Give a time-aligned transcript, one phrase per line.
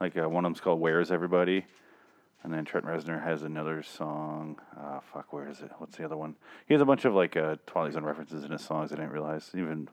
[0.00, 1.66] Like uh, one of them's called "Where's Everybody,"
[2.44, 4.60] and then Trent Reznor has another song.
[4.78, 5.70] Uh, fuck, where is it?
[5.78, 6.36] What's the other one?
[6.66, 8.92] He has a bunch of like uh, Twilight Zone references in his songs.
[8.92, 9.50] I didn't realize.
[9.54, 9.88] Even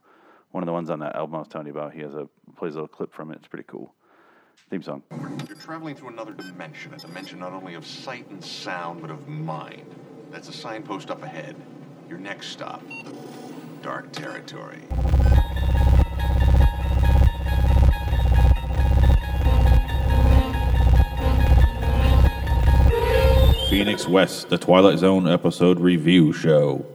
[0.51, 2.27] one of the ones on that album I was telling you about, he has a
[2.55, 3.37] plays a little clip from it.
[3.37, 3.95] It's pretty cool.
[4.69, 5.03] Theme song.
[5.47, 9.27] You're traveling through another dimension, a dimension not only of sight and sound, but of
[9.27, 9.93] mind.
[10.31, 11.55] That's a signpost up ahead.
[12.09, 12.83] Your next stop,
[13.81, 14.83] dark territory.
[23.75, 26.85] Phoenix West, the Twilight Zone episode review show.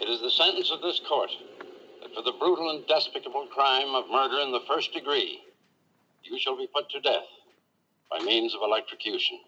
[0.00, 1.30] It is the sentence of this court
[2.02, 5.38] that for the brutal and despicable crime of murder in the first degree,
[6.24, 7.22] you shall be put to death
[8.10, 9.38] by means of electrocution.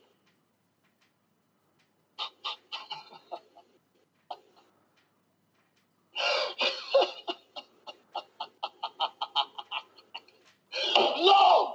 [10.97, 11.75] No!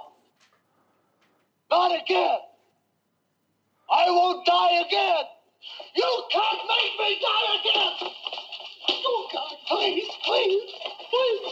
[1.70, 2.38] Not again!
[3.90, 5.24] I won't die again!
[5.94, 7.94] You can't make me die again!
[8.90, 10.70] Oh, God, please, please,
[11.10, 11.46] please!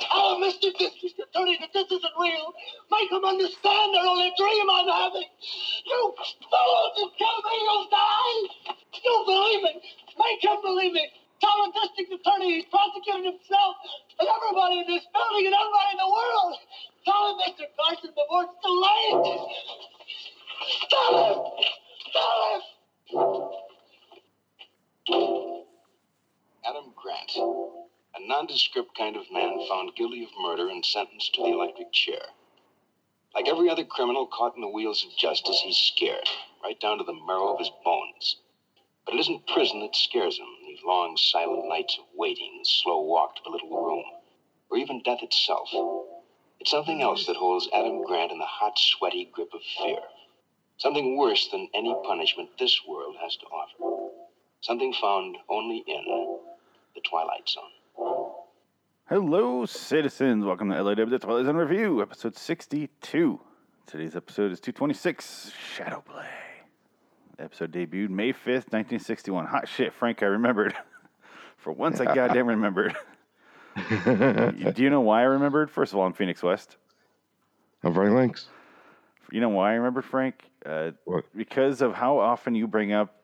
[0.00, 0.68] Tell Mr.
[0.76, 2.52] District Attorney, that this isn't real.
[2.92, 5.28] Make him understand they're only a dream I'm having.
[5.86, 8.76] You fools, you kill me, you'll die!
[9.00, 9.72] You believe me!
[10.20, 11.08] Make him believe me!
[11.40, 13.76] Tell the District Attorney he's prosecuting himself
[14.20, 16.52] and everybody in this building and everybody in the world!
[17.08, 17.64] Tell him, Mr.
[17.72, 18.76] Carson, before it's too
[20.90, 21.66] Tell him!
[22.12, 23.52] Tell him!
[26.64, 31.48] Adam Grant, a nondescript kind of man found guilty of murder and sentenced to the
[31.48, 32.22] electric chair.
[33.34, 36.28] Like every other criminal caught in the wheels of justice, he's scared,
[36.62, 38.36] right down to the marrow of his bones.
[39.04, 43.00] But it isn't prison that scares him, these long, silent nights of waiting, the slow
[43.00, 44.04] walk to the little room,
[44.70, 45.70] or even death itself.
[46.60, 49.98] It's something else that holds Adam Grant in the hot, sweaty grip of fear.
[50.82, 54.12] Something worse than any punishment this world has to offer.
[54.62, 56.38] Something found only in
[56.96, 58.32] the Twilight Zone.
[59.08, 60.44] Hello, citizens.
[60.44, 63.38] Welcome to LAW The Twilight Zone Review, episode 62.
[63.86, 66.26] Today's episode is 226 Shadow Play.
[67.36, 69.46] The episode debuted May 5th, 1961.
[69.46, 70.74] Hot shit, Frank, I remembered.
[71.58, 72.96] For once, I goddamn remembered.
[73.76, 75.70] Do you know why I remembered?
[75.70, 76.76] First of all, I'm Phoenix West.
[77.84, 78.48] I'm Frank Links.
[79.30, 80.48] You know why I remember, Frank?
[80.64, 80.92] Uh,
[81.36, 83.14] because of how often you bring up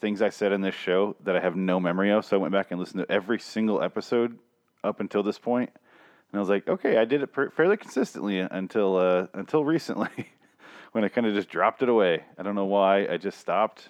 [0.00, 2.24] things I said in this show that I have no memory of.
[2.24, 4.38] So I went back and listened to every single episode
[4.82, 8.38] up until this point, and I was like, okay, I did it per- fairly consistently
[8.38, 10.08] until uh, until recently,
[10.92, 12.24] when I kind of just dropped it away.
[12.38, 13.06] I don't know why.
[13.06, 13.88] I just stopped.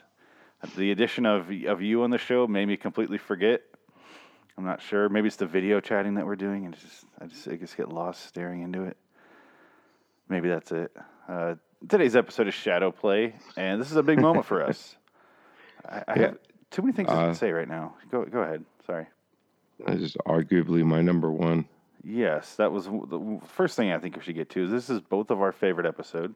[0.77, 3.63] The addition of of you on the show made me completely forget.
[4.57, 5.09] I'm not sure.
[5.09, 7.89] Maybe it's the video chatting that we're doing, and just I just I just get
[7.89, 8.97] lost staring into it.
[10.29, 10.97] Maybe that's it.
[11.29, 11.57] Uh,
[11.89, 14.97] today's episode is Shadow Play, and this is a big moment for us.
[15.89, 16.23] I, I Yeah.
[16.27, 16.39] have
[16.71, 17.95] too many things Uh, to say right now.
[18.11, 18.65] Go go ahead.
[18.87, 19.07] Sorry.
[19.87, 21.67] This is arguably my number one.
[22.03, 24.65] Yes, that was the first thing I think we should get to.
[24.65, 26.35] Is this is both of our favorite episode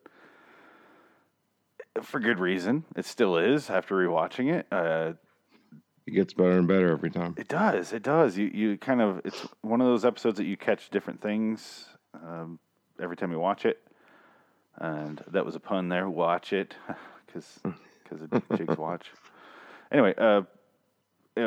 [2.02, 2.84] for good reason.
[2.96, 4.66] It still is after rewatching it.
[4.72, 5.12] Uh,
[6.06, 7.34] It gets better and better every time.
[7.36, 7.92] It does.
[7.92, 8.36] It does.
[8.38, 12.58] You you kind of it's one of those episodes that you catch different things um,
[13.00, 13.78] every time you watch it,
[14.80, 16.08] and that was a pun there.
[16.08, 16.74] Watch it,
[17.26, 17.58] because
[18.04, 19.06] because of Jake's watch.
[19.92, 20.42] Anyway, uh,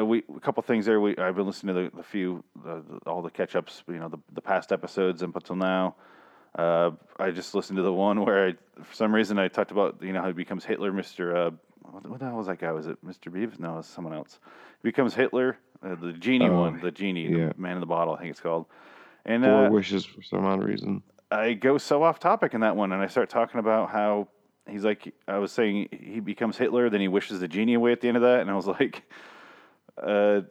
[0.06, 1.00] we a couple things there.
[1.00, 3.84] We I've been listening to the, the few the, the, all the catch ups.
[3.88, 5.96] You know the the past episodes and up until now.
[6.58, 10.02] Uh, I just listened to the one where I, for some reason I talked about
[10.02, 11.36] you know how he becomes Hitler, Mister.
[11.36, 11.52] Uh,
[11.84, 12.72] what, what the hell was that guy?
[12.72, 13.59] Was it Mister Bevis?
[13.59, 14.40] No, it's someone else.
[14.81, 17.50] He becomes Hitler, uh, the genie Oh, one, the genie, yeah.
[17.50, 18.14] the man in the bottle.
[18.16, 18.66] I think it's called.
[19.25, 21.03] And Four uh, wishes for some odd reason.
[21.31, 24.28] I go so off topic in that one, and I start talking about how
[24.68, 28.02] he's like, I was saying he becomes Hitler, then he wishes the genie away at
[28.02, 29.03] the end of that, and I was like,
[30.02, 30.41] uh,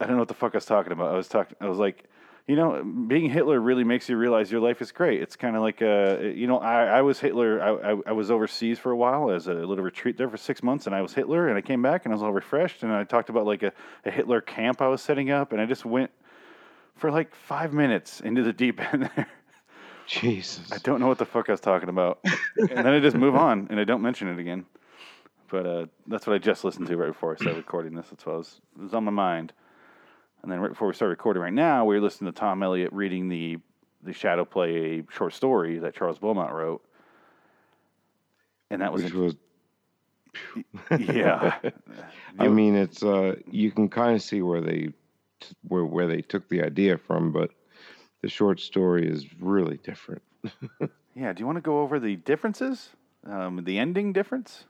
[0.00, 1.12] I don't know what the fuck I was talking about.
[1.12, 2.04] I was talking, I was like,
[2.46, 5.20] you know, being Hitler really makes you realize your life is great.
[5.22, 7.62] It's kind of like, uh, you know, I, I was Hitler.
[7.62, 10.62] I, I, I was overseas for a while as a little retreat there for six
[10.62, 12.92] months, and I was Hitler, and I came back and I was all refreshed, and
[12.92, 13.72] I talked about like a,
[14.04, 16.10] a Hitler camp I was setting up, and I just went
[16.96, 19.28] for like five minutes into the deep end there.
[20.10, 20.72] Jesus.
[20.72, 22.18] I don't know what the fuck I was talking about.
[22.56, 24.66] and then I just move on and I don't mention it again.
[25.48, 28.08] But uh, that's what I just listened to right before I started recording this.
[28.10, 29.52] That's what I was, it was on my mind.
[30.42, 32.92] And then right before we started recording right now, we were listening to Tom Elliott
[32.92, 33.58] reading the
[34.02, 36.82] the Shadow Play short story that Charles Beaumont wrote.
[38.70, 39.36] And that was Which was
[40.98, 41.58] yeah.
[42.38, 44.88] I mean, it's uh, you can kind of see where they
[45.68, 47.50] where where they took the idea from, but
[48.22, 50.22] the short story is really different.
[51.14, 52.90] Yeah, do you want to go over the differences?
[53.26, 54.64] Um, the ending difference?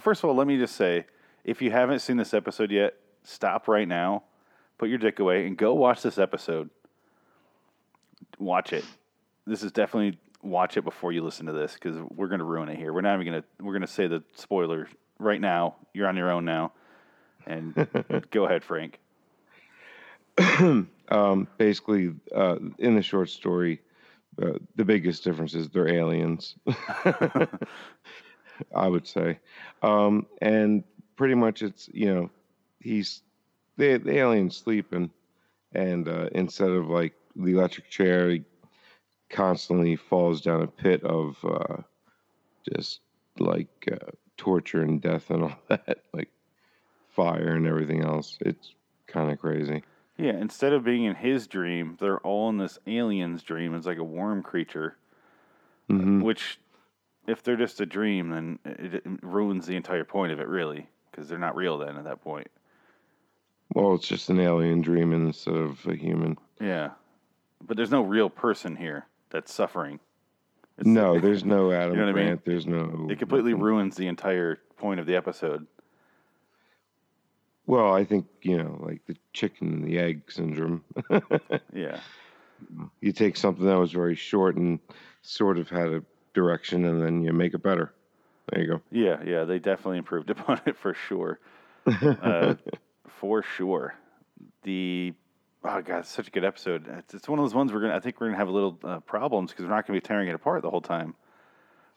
[0.00, 1.04] First of all, let me just say
[1.44, 4.22] if you haven't seen this episode yet, stop right now,
[4.78, 6.70] put your dick away, and go watch this episode.
[8.38, 8.84] Watch it.
[9.46, 12.68] This is definitely watch it before you listen to this because we're going to ruin
[12.68, 12.92] it here.
[12.92, 14.88] We're not even going to, we're going to say the spoiler
[15.18, 15.76] right now.
[15.92, 16.72] You're on your own now.
[17.46, 17.74] And
[18.30, 19.00] go ahead, Frank.
[21.08, 23.80] Um, basically, uh, in the short story,
[24.40, 26.54] uh, the biggest difference is they're aliens.
[28.74, 29.38] I would say,
[29.82, 30.82] um, and
[31.16, 32.30] pretty much it's you know
[32.80, 33.22] he's
[33.76, 35.10] the the aliens sleeping,
[35.72, 38.44] and uh, instead of like the electric chair, he
[39.28, 41.82] constantly falls down a pit of uh,
[42.72, 43.00] just
[43.38, 46.30] like uh, torture and death and all that, like
[47.08, 48.38] fire and everything else.
[48.40, 48.74] It's
[49.06, 49.82] kind of crazy.
[50.16, 53.74] Yeah, instead of being in his dream, they're all in this alien's dream.
[53.74, 54.96] It's like a worm creature.
[55.88, 56.58] hmm Which,
[57.26, 60.86] if they're just a dream, then it, it ruins the entire point of it, really,
[61.10, 62.46] because they're not real then at that point.
[63.74, 66.38] Well, it's just an alien dream instead of a human.
[66.60, 66.90] Yeah,
[67.66, 69.98] but there's no real person here that's suffering.
[70.78, 72.40] It's- No, there's no Adam You know what I mean?
[72.44, 73.08] There's no.
[73.10, 75.66] it completely ruins the entire point of the episode.
[77.66, 80.84] Well, I think you know, like the chicken and the egg syndrome.
[81.72, 81.98] Yeah,
[83.00, 84.78] you take something that was very short and
[85.22, 86.02] sort of had a
[86.34, 87.92] direction, and then you make it better.
[88.50, 88.80] There you go.
[88.90, 89.44] yeah, yeah.
[89.44, 91.40] They definitely improved upon it for sure.
[91.86, 92.54] Uh,
[93.08, 93.94] for sure.
[94.62, 95.14] The
[95.64, 96.86] oh god, it's such a good episode.
[96.98, 97.96] It's, it's one of those ones we're gonna.
[97.96, 100.28] I think we're gonna have a little uh, problems because we're not gonna be tearing
[100.28, 101.14] it apart the whole time.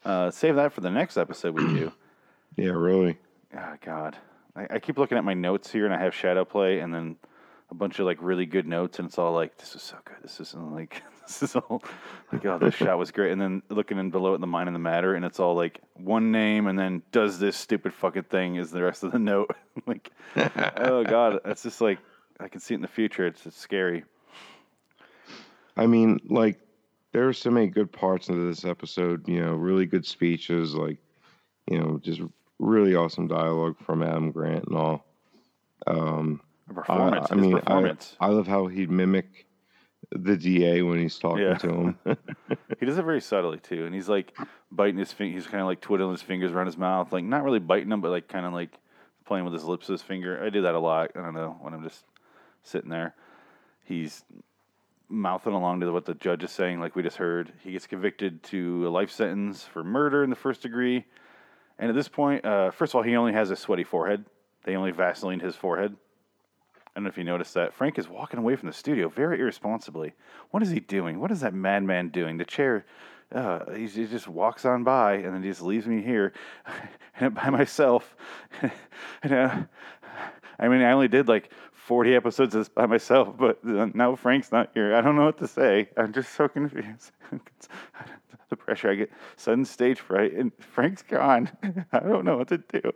[0.04, 1.92] Uh, save that for the next episode we do.
[2.56, 3.16] Yeah, really.
[3.56, 4.16] Oh God,
[4.58, 7.16] I, I keep looking at my notes here, and I have shadow play, and then
[7.70, 10.16] a bunch of like really good notes, and it's all like, "This is so good.
[10.22, 11.82] This isn't like this is all
[12.32, 14.74] like, oh, this shot was great." And then looking in below it, the mind and
[14.74, 18.56] the matter, and it's all like one name, and then does this stupid fucking thing
[18.56, 19.54] is the rest of the note.
[19.86, 20.10] like,
[20.76, 21.98] oh God, it's just like
[22.40, 23.26] I can see it in the future.
[23.26, 24.04] It's, it's scary.
[25.76, 26.58] I mean, like,
[27.12, 29.28] there are so many good parts of this episode.
[29.28, 30.98] You know, really good speeches, like,
[31.70, 32.20] you know, just
[32.58, 35.04] really awesome dialogue from Adam Grant and all.
[35.86, 36.40] Um,
[36.72, 38.16] performance, I, I mean, performance.
[38.20, 39.46] I, I love how he'd mimic
[40.10, 41.54] the DA when he's talking Yeah.
[41.58, 41.98] to him.
[42.80, 44.36] He does it very subtly too, and he's like
[44.70, 45.34] biting his finger.
[45.34, 48.00] He's kind of like twiddling his fingers around his mouth, like not really biting them,
[48.00, 48.70] but like kind of like
[49.24, 50.42] playing with his lips with his finger.
[50.44, 51.10] I do that a lot.
[51.16, 52.04] I don't know when I'm just
[52.62, 53.14] sitting there.
[53.84, 54.24] He's
[55.08, 57.52] mouthing along to what the judge is saying, like we just heard.
[57.64, 61.04] He gets convicted to a life sentence for murder in the first degree,
[61.78, 64.24] and at this point, uh, first of all, he only has a sweaty forehead.
[64.64, 65.96] They only Vaseline his forehead.
[66.76, 67.74] I don't know if you noticed that.
[67.74, 70.14] Frank is walking away from the studio very irresponsibly.
[70.50, 71.20] What is he doing?
[71.20, 72.38] What is that madman doing?
[72.38, 72.84] The chair,
[73.32, 76.32] uh, he, he just walks on by and then he just leaves me here
[77.20, 78.16] by myself.
[79.22, 79.62] and, uh,
[80.58, 84.16] I mean, I only did like 40 episodes of this by myself, but uh, now
[84.16, 84.94] Frank's not here.
[84.94, 85.88] I don't know what to say.
[85.96, 87.12] I'm just so confused.
[88.48, 91.50] the pressure I get, sudden stage fright, and Frank's gone.
[91.92, 92.92] I don't know what to do.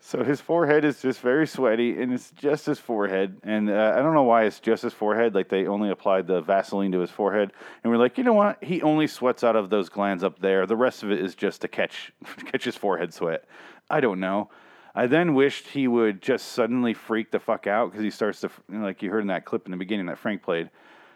[0.00, 3.38] So his forehead is just very sweaty, and it's just his forehead.
[3.42, 5.34] And uh, I don't know why it's just his forehead.
[5.34, 7.52] Like they only applied the Vaseline to his forehead,
[7.82, 8.62] and we're like, you know what?
[8.62, 10.66] He only sweats out of those glands up there.
[10.66, 12.12] The rest of it is just to catch
[12.46, 13.44] catch his forehead sweat.
[13.88, 14.50] I don't know.
[14.94, 18.50] I then wished he would just suddenly freak the fuck out because he starts to
[18.68, 20.70] like you heard in that clip in the beginning that Frank played.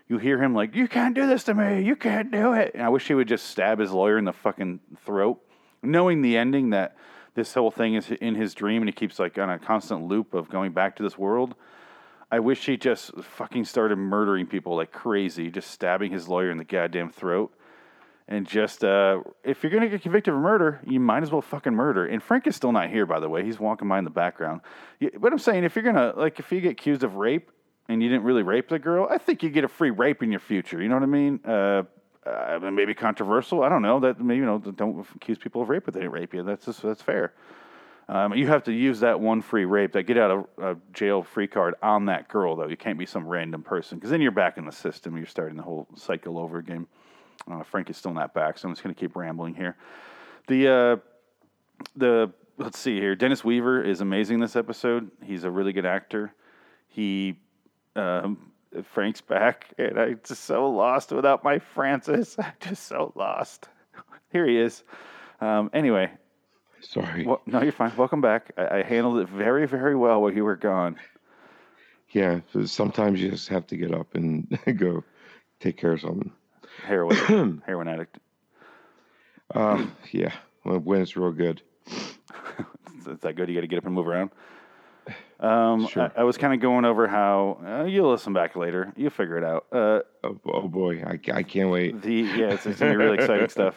[0.09, 1.83] You hear him like, "You can't do this to me.
[1.83, 4.33] You can't do it." And I wish he would just stab his lawyer in the
[4.33, 5.41] fucking throat,
[5.83, 6.97] knowing the ending that
[7.35, 10.35] this whole thing is in his dream and he keeps like on a constant loop
[10.35, 11.55] of going back to this world.
[12.31, 16.59] I wish he just fucking started murdering people like crazy, just stabbing his lawyer in
[16.59, 17.55] the goddamn throat.
[18.31, 21.75] And just, uh, if you're to get convicted of murder, you might as well fucking
[21.75, 22.05] murder.
[22.05, 23.43] And Frank is still not here, by the way.
[23.43, 24.61] He's walking by in the background.
[25.19, 27.51] But I'm saying, if you're to, like, if you get accused of rape
[27.89, 30.31] and you didn't really rape the girl, I think you get a free rape in
[30.31, 30.81] your future.
[30.83, 31.41] You know what I mean?
[31.45, 31.83] Uh,
[32.27, 33.63] uh, maybe controversial.
[33.63, 34.01] I don't know.
[34.01, 36.43] That maybe you know don't accuse people of rape if they didn't rape you.
[36.43, 37.33] That's just that's fair.
[38.11, 41.47] Um, you have to use that one free rape, that get out of jail free
[41.47, 42.67] card on that girl though.
[42.67, 45.17] You can't be some random person because then you're back in the system.
[45.17, 46.87] You're starting the whole cycle over again.
[47.51, 49.77] Uh, Frank is still not back, so I'm just going to keep rambling here.
[50.49, 50.97] The uh,
[51.97, 53.15] the let's see here.
[53.15, 55.11] Dennis Weaver is amazing this episode.
[55.23, 56.35] He's a really good actor.
[56.89, 57.37] He
[57.99, 58.53] um,
[58.93, 62.37] Frank's back, and I'm just so lost without my Francis.
[62.39, 63.69] I'm just so lost.
[64.31, 64.83] Here he is.
[65.41, 66.11] Um, anyway,
[66.81, 67.27] Sorry.
[67.27, 67.93] Well, no, you're fine.
[67.97, 68.53] Welcome back.
[68.57, 70.97] I, I handled it very, very well while you were gone.
[72.11, 75.05] Yeah, sometimes you just have to get up and go
[75.61, 76.33] take care of something.
[76.85, 78.19] Heroin, heroin addict.
[79.55, 81.63] Uh, yeah, when when it's real good.
[83.07, 83.49] It's that good.
[83.49, 84.31] You got to get up and move around.
[85.41, 86.11] Um, Sure.
[86.17, 88.93] I, I was kind of going over how uh, you'll listen back later.
[88.97, 89.67] You'll figure it out.
[89.73, 92.03] Uh, Oh, oh boy, I, I can't wait.
[92.03, 93.75] the yeah, it's, it's gonna be really exciting stuff.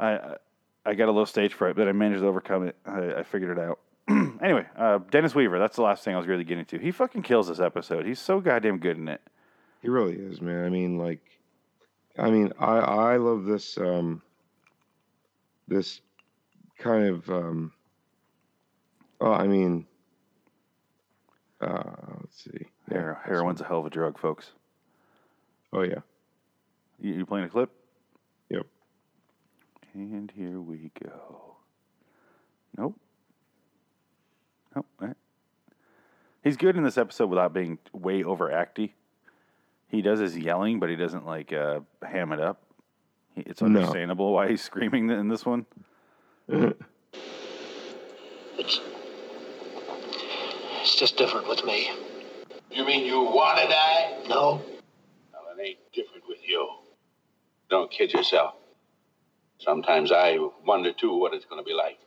[0.00, 0.36] I
[0.84, 2.76] I- got a little stage fright, but I managed to overcome it.
[2.84, 3.78] I, I figured it out.
[4.42, 5.60] anyway, uh, Dennis Weaver.
[5.60, 6.78] That's the last thing I was really getting to.
[6.78, 8.04] He fucking kills this episode.
[8.04, 9.20] He's so goddamn good in it.
[9.80, 10.64] He really is, man.
[10.64, 11.20] I mean, like,
[12.18, 14.20] I mean, I I love this um
[15.68, 16.00] this
[16.78, 17.72] kind of um.
[19.20, 19.86] Oh, I mean,
[21.62, 21.82] uh,
[22.20, 22.66] let's see.
[22.90, 24.50] Yeah, Heroin's a hell of a drug, folks.
[25.72, 26.00] Oh yeah.
[27.00, 27.70] You, you playing a clip?
[28.50, 28.66] Yep.
[29.94, 31.56] And here we go.
[32.76, 32.98] Nope.
[34.74, 34.86] Nope.
[35.00, 35.16] all right.
[36.44, 38.90] He's good in this episode without being way overacty.
[39.88, 42.62] He does his yelling, but he doesn't like uh, ham it up.
[43.34, 43.66] He, it's No.
[43.66, 45.66] understandable why he's screaming in this one.
[48.58, 48.80] It's.
[50.82, 51.92] It's just different with me.
[52.72, 54.18] You mean you want to die?
[54.28, 54.60] No?
[55.32, 56.68] Well, it ain't different with you.
[57.70, 58.54] Don't kid yourself.
[59.60, 62.00] Sometimes I wonder too what it's going to be like.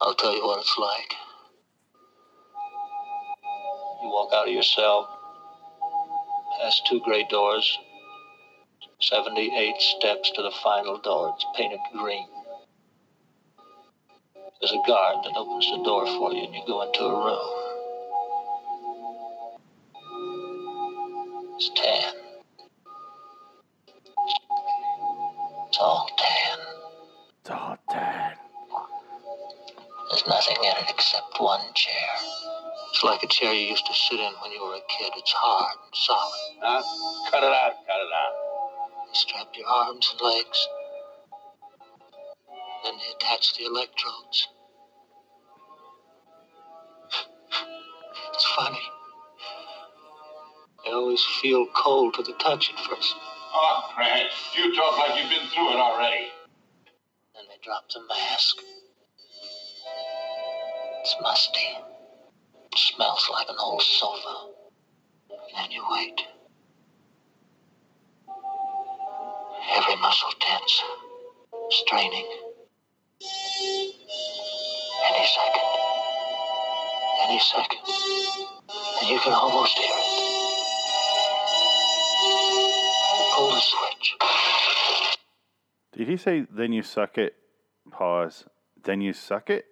[0.00, 1.14] I'll tell you what it's like.
[4.00, 5.18] You walk out of your cell,
[6.60, 7.76] past two great doors,
[9.00, 11.34] 78 steps to the final door.
[11.34, 12.28] It's painted green.
[14.60, 17.74] There's a guard that opens the door for you, and you go into a room.
[21.56, 22.14] It's tan.
[25.68, 26.58] It's all tan.
[27.40, 28.34] It's all dead.
[30.10, 32.08] There's nothing in it except one chair.
[32.92, 35.12] It's like a chair you used to sit in when you were a kid.
[35.16, 36.58] It's hard and solid.
[36.62, 37.30] Huh?
[37.30, 38.34] Cut it out, cut it out.
[39.08, 40.68] They strap your arms and legs.
[43.24, 44.48] Attach the electrodes.
[48.34, 48.82] It's funny.
[50.86, 53.14] I always feel cold to the touch at first.
[53.54, 56.26] Oh, Grant, you talk like you've been through it already.
[57.34, 58.56] Then they drop the mask.
[61.00, 61.78] It's musty.
[62.72, 64.50] It smells like an old sofa.
[65.56, 66.20] And you wait.
[69.76, 70.82] Every muscle tense,
[71.70, 72.26] straining.
[75.08, 75.62] Any second.
[77.28, 77.80] Any second.
[79.00, 80.04] And you can almost hear it.
[83.34, 84.16] Pull the switch.
[85.96, 87.34] Did he say, then you suck it,
[87.90, 88.44] pause,
[88.82, 89.66] then you suck it?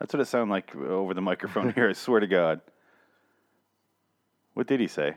[0.00, 2.60] That's what it sounded like over the microphone here, I swear to God.
[4.54, 5.14] What did he say?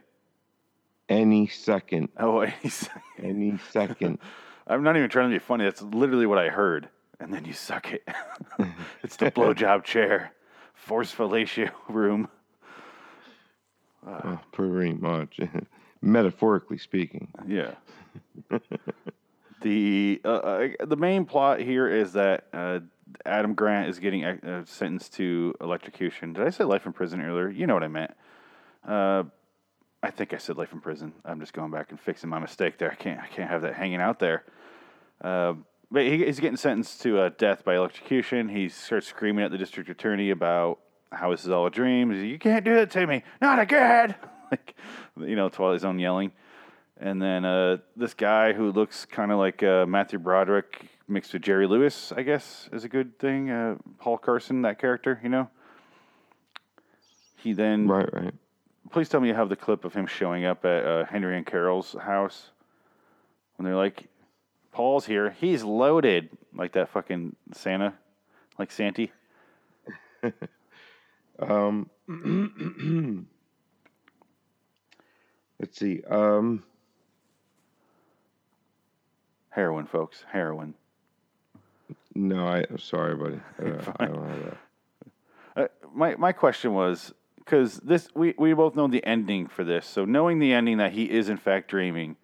[1.08, 2.88] Any second, Oh, he's.
[3.24, 4.20] any second.
[4.68, 5.64] I'm not even trying to be funny.
[5.64, 6.90] That's literally what I heard.
[7.20, 8.08] And then you suck it.
[9.04, 10.32] it's the blowjob chair,
[10.74, 12.30] force fellatio room.
[14.08, 15.40] Oh, pretty much,
[16.02, 17.28] metaphorically speaking.
[17.46, 17.72] Yeah.
[19.62, 22.80] the uh, uh, the main plot here is that uh,
[23.26, 26.34] Adam Grant is getting uh, sentenced to electrocution.
[26.34, 27.50] Did I say life in prison earlier?
[27.50, 28.12] You know what I meant.
[28.88, 29.24] Uh,
[30.02, 31.14] I think I said life in prison.
[31.26, 32.92] I'm just going back and fixing my mistake there.
[32.92, 34.46] I can't I can't have that hanging out there.
[35.22, 35.56] Uh,
[35.92, 38.50] but he, he's getting sentenced to uh, death by electrocution.
[38.50, 40.80] He starts screaming at the district attorney about
[41.12, 42.12] how this is all a dream.
[42.12, 43.24] He's like, you can't do that to me.
[43.42, 44.16] Not again.
[44.52, 44.76] like,
[45.18, 46.32] you know, Twilight Zone yelling.
[47.00, 51.42] And then uh, this guy who looks kind of like uh, Matthew Broderick mixed with
[51.42, 53.50] Jerry Lewis, I guess, is a good thing.
[53.50, 55.50] Uh, Paul Carson, that character, you know.
[57.38, 58.34] He then Right, right.
[58.92, 61.46] please tell me you have the clip of him showing up at uh, Henry and
[61.46, 62.52] Carol's house
[63.56, 64.08] when they're like,
[64.72, 65.32] "Paul's here.
[65.32, 67.94] He's loaded," like that fucking Santa,
[68.58, 69.12] like Santy.
[71.42, 71.90] Um,
[75.58, 76.04] let's see.
[76.04, 76.64] Um,
[79.52, 80.74] Heroin, folks, heroin.
[82.14, 83.40] no, I, I'm sorry, buddy.
[83.60, 84.58] Uh, I don't have that.
[85.56, 89.86] Uh, my my question was because this we we both know the ending for this,
[89.86, 92.16] so knowing the ending that he is in fact dreaming.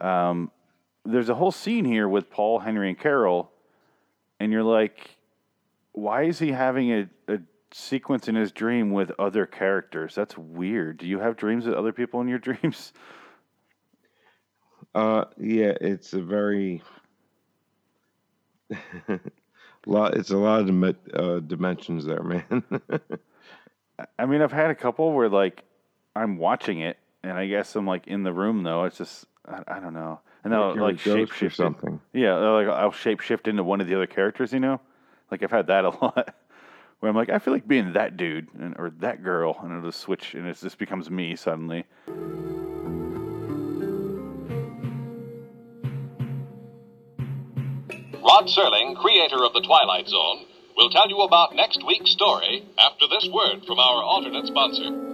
[0.00, 0.50] Um,
[1.04, 3.50] there's a whole scene here with Paul, Henry, and Carol,
[4.40, 5.16] and you're like,
[5.92, 7.38] why is he having a, a
[7.72, 10.14] sequence in his dream with other characters?
[10.14, 10.98] That's weird.
[10.98, 12.92] Do you have dreams with other people in your dreams?
[14.94, 16.82] Uh, yeah, it's a very.
[19.86, 20.16] lot.
[20.16, 22.62] It's a lot of uh, dimensions there, man.
[24.18, 25.64] I mean, I've had a couple where like
[26.16, 28.84] I'm watching it, and I guess I'm like in the room though.
[28.84, 32.00] It's just I, I don't know, and then I'll Like you're like shape shift something.
[32.12, 34.52] Yeah, like I'll shape shift into one of the other characters.
[34.52, 34.80] You know,
[35.30, 36.34] like I've had that a lot.
[37.00, 39.90] Where I'm like, I feel like being that dude and, or that girl, and it'll
[39.90, 41.84] just switch, and it just becomes me suddenly.
[48.22, 50.46] Rod Serling, creator of The Twilight Zone,
[50.76, 55.13] will tell you about next week's story after this word from our alternate sponsor.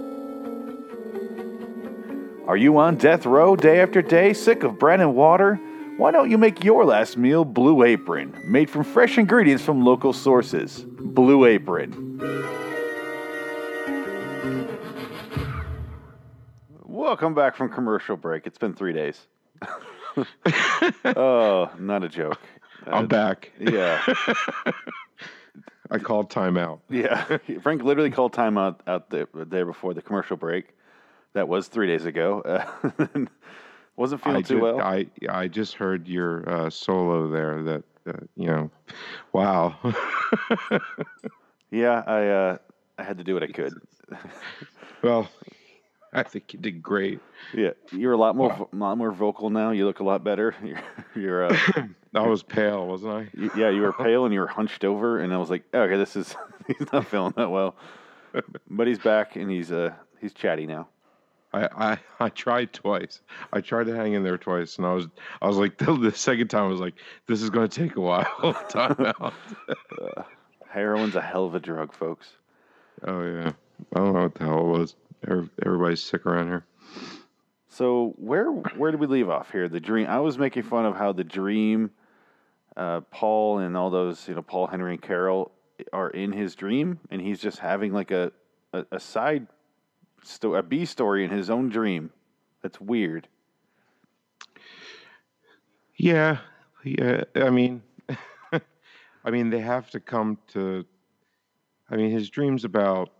[2.50, 5.54] Are you on death row day after day, sick of bread and water?
[5.99, 10.12] Why don't you make your last meal Blue Apron, made from fresh ingredients from local
[10.12, 10.85] sources?
[10.85, 12.19] Blue Apron.
[16.83, 18.49] Welcome back from commercial break.
[18.49, 19.28] It's been three days.
[21.04, 22.40] oh, not a joke.
[22.85, 23.52] I'm uh, back.
[23.61, 24.02] Yeah,
[25.92, 26.80] I called timeout.
[26.88, 27.38] yeah.
[27.62, 30.75] Frank literally called time out, out there, there before the commercial break.
[31.34, 32.40] That was three days ago.
[32.40, 33.06] Uh,
[33.96, 34.80] wasn't feeling I too ju- well.
[34.80, 37.62] I I just heard your uh, solo there.
[37.62, 38.70] That uh, you know,
[39.32, 39.76] wow.
[41.70, 42.58] Yeah, I uh,
[42.99, 43.75] I had to do what I could.
[45.02, 45.28] well,
[46.12, 47.20] I think you did great.
[47.54, 49.70] Yeah, you're a lot more vo- lot more vocal now.
[49.70, 50.54] You look a lot better.
[50.64, 50.82] You're,
[51.14, 51.56] you're uh,
[52.14, 53.28] I was pale, wasn't I?
[53.56, 56.16] yeah, you were pale and you were hunched over, and I was like, okay, this
[56.16, 56.34] is
[56.66, 57.76] he's not feeling that well,
[58.68, 60.88] but he's back and he's uh he's chatty now.
[61.52, 63.21] I, I, I tried twice.
[63.52, 65.09] I tried to hang in there twice, and I was
[65.40, 66.95] I was like the, the second time I was like,
[67.26, 68.54] this is going to take a while.
[68.69, 69.35] Time out.
[70.73, 72.28] Heroin's a hell of a drug, folks.
[73.07, 73.52] oh yeah,
[73.95, 74.95] I don't know what the hell it was.
[75.64, 76.64] Everybody's sick around here.
[77.69, 79.69] So where where did we leave off here?
[79.69, 80.07] The dream.
[80.09, 81.90] I was making fun of how the dream,
[82.76, 85.52] uh, Paul and all those you know Paul Henry and Carol
[85.92, 88.33] are in his dream, and he's just having like a
[88.73, 89.47] a, a side
[90.22, 92.11] sto- a B story in his own dream.
[92.62, 93.28] That's weird.
[95.96, 96.38] Yeah,
[96.85, 97.24] yeah.
[97.37, 97.83] I mean,
[98.52, 100.85] I mean, they have to come to.
[101.90, 103.11] I mean, his dreams about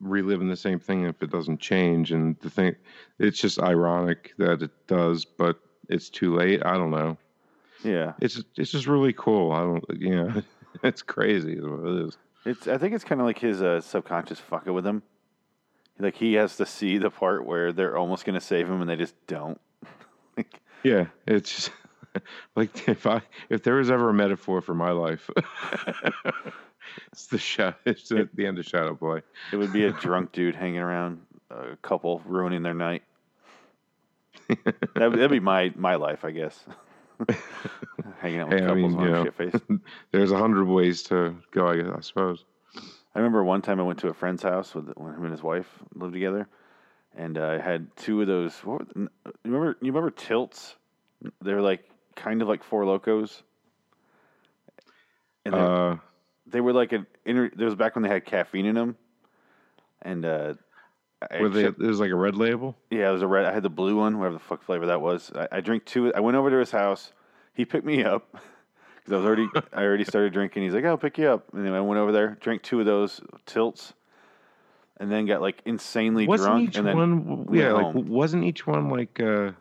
[0.00, 2.74] reliving the same thing if it doesn't change, and the thing,
[3.18, 6.64] it's just ironic that it does, but it's too late.
[6.64, 7.16] I don't know.
[7.82, 9.52] Yeah, It's it's just really cool.
[9.52, 10.42] I don't, you know,
[10.82, 11.54] it's crazy.
[11.54, 12.18] is what it is.
[12.46, 12.66] it's.
[12.68, 15.02] I think it's kind of like his uh, subconscious fucking with him.
[15.98, 18.96] Like he has to see the part where they're almost gonna save him and they
[18.96, 19.60] just don't.
[20.36, 21.70] like, Yeah, it's just,
[22.56, 25.30] like if I if there was ever a metaphor for my life,
[27.12, 27.76] it's the shadow.
[27.84, 29.22] It's the, the end of Shadow Boy.
[29.52, 33.02] it would be a drunk dude hanging around a couple ruining their night.
[34.48, 36.58] That, that'd be my my life, I guess.
[38.20, 39.54] Hanging out with Hey, I couples mean, on shit face.
[40.10, 42.44] There's a hundred ways to go, I, guess, I suppose.
[43.14, 45.42] I remember one time I went to a friend's house with when him and his
[45.42, 46.48] wife lived together,
[47.16, 48.54] and uh, I had two of those.
[48.64, 49.08] What were, you
[49.44, 49.76] remember?
[49.80, 50.76] You remember tilts?
[51.40, 53.42] They're like kind of like Four Lokos.
[55.44, 55.96] And they, Uh,
[56.46, 57.50] they were like an inter.
[57.54, 58.96] There was back when they had caffeine in them,
[60.02, 60.54] and uh,
[61.30, 61.66] I were they?
[61.66, 62.76] actually- There's like a red label.
[62.90, 63.44] Yeah, it was a red.
[63.44, 65.30] I had the blue one, whatever the fuck flavor that was.
[65.34, 66.12] I, I drank two.
[66.14, 67.12] I went over to his house.
[67.54, 68.36] He picked me up
[69.04, 69.48] because I was already.
[69.72, 70.62] I already started drinking.
[70.62, 72.86] He's like, "I'll pick you up," and then I went over there, drank two of
[72.86, 73.92] those tilts,
[74.98, 76.68] and then got like insanely Wasn't drunk.
[76.68, 77.48] each and then one?
[77.52, 78.08] Yeah, like home.
[78.08, 79.52] wasn't each one like uh,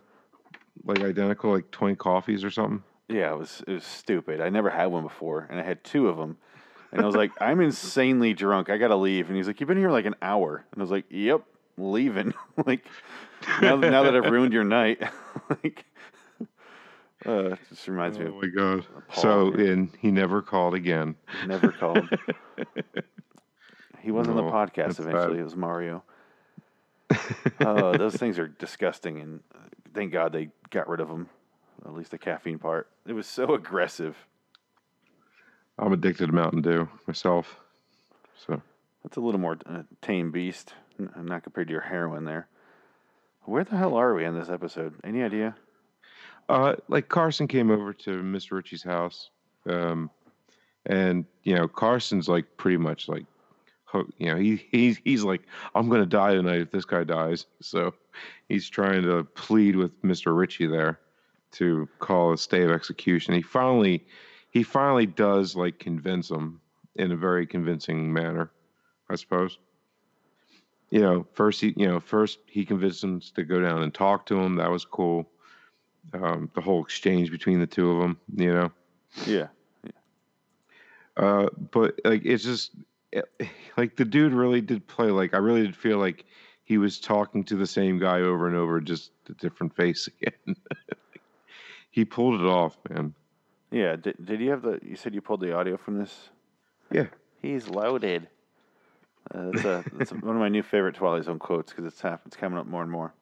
[0.86, 2.84] like identical, like twenty coffees or something?
[3.10, 4.40] yeah, it was it was stupid.
[4.42, 6.38] I never had one before, and I had two of them.
[6.92, 8.70] And I was like, I'm insanely drunk.
[8.70, 9.28] I gotta leave.
[9.28, 10.64] And he's like, You've been here like an hour.
[10.72, 11.42] And I was like, Yep,
[11.76, 12.36] leaving.
[12.68, 12.86] like
[13.62, 15.02] now, now that I've ruined your night,
[15.50, 15.86] like.
[17.26, 18.86] Uh, it just reminds me Oh of my god!
[19.14, 21.16] So and he never called again.
[21.48, 22.10] Never called.
[24.02, 25.34] he wasn't on No, the podcast eventually.
[25.36, 25.40] bad.
[25.40, 26.04] It was Mario.
[27.62, 29.60] oh, those things are disgusting, and uh,
[29.94, 31.30] thank God they got rid of them.
[31.86, 32.90] At least the caffeine part.
[33.06, 34.16] It was so aggressive.
[35.78, 37.58] I'm addicted to Mountain Dew myself.
[38.48, 38.62] So
[39.04, 42.48] That's a little more uh, tame beast, not compared to your heroin there.
[43.44, 44.94] Where the hell are we in this episode?
[45.04, 45.56] Any idea?
[46.50, 48.52] Uh, like Carson came over to Mr.
[48.52, 49.30] Ritchie's house,
[49.68, 50.10] um,
[50.86, 53.26] and you know Carson's like pretty much like,
[54.18, 57.46] you know he he's he's like I'm gonna die tonight if this guy dies.
[57.62, 57.94] So
[58.50, 60.36] he's trying to plead with Mr.
[60.36, 61.00] Ritchie there
[61.54, 63.34] to call a stay of execution.
[63.34, 64.06] He finally
[64.50, 66.60] he finally does like convince him
[66.96, 68.52] in a very convincing manner,
[69.10, 69.58] I suppose.
[70.90, 74.26] You know, first he you know first he convinces him to go down and talk
[74.26, 74.56] to him.
[74.58, 75.30] That was cool
[76.14, 78.72] um, the whole exchange between the two of them, you know.
[79.26, 79.48] Yeah.
[81.16, 82.72] Uh, but like it's just
[83.12, 83.30] it-
[83.78, 86.26] like the dude really did play like I really did feel like
[86.64, 90.56] he was talking to the same guy over and over, just a different face again.
[91.92, 93.14] he pulled it off, man.
[93.72, 93.96] Yeah.
[93.96, 94.80] Did, did you have the?
[94.82, 96.30] You said you pulled the audio from this.
[96.92, 97.08] Yeah.
[97.42, 98.28] He's loaded.
[99.34, 102.22] Uh, that's a, that's one of my new favorite Twilight Zone quotes because it's hap-
[102.26, 103.14] it's coming up more and more.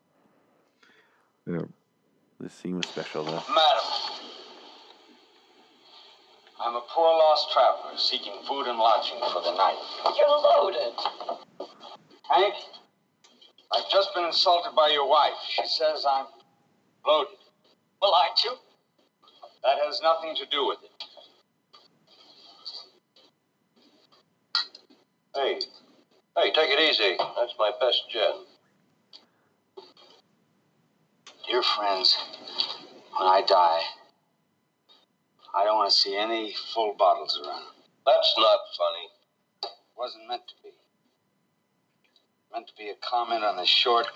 [1.48, 1.62] Yeah.
[2.42, 3.44] This scene was special though.
[3.54, 3.86] Madam,
[6.60, 9.78] I'm a poor lost traveler seeking food and lodging for the night.
[10.18, 10.98] You're loaded.
[12.32, 12.56] Hank,
[13.72, 15.38] I've just been insulted by your wife.
[15.50, 16.26] She says I'm
[17.06, 17.38] loaded.
[18.02, 18.56] Well, aren't you?
[19.64, 21.04] That has nothing to do with it.
[25.36, 25.60] Hey,
[26.38, 27.18] hey, take it easy.
[27.38, 28.51] That's my best gin.
[31.52, 32.18] Dear friends,
[33.18, 33.82] when I die,
[35.54, 37.64] I don't want to see any full bottles around.
[38.06, 39.10] That's not funny.
[39.64, 40.70] It wasn't meant to be.
[42.54, 44.08] Meant to be a comment on the short,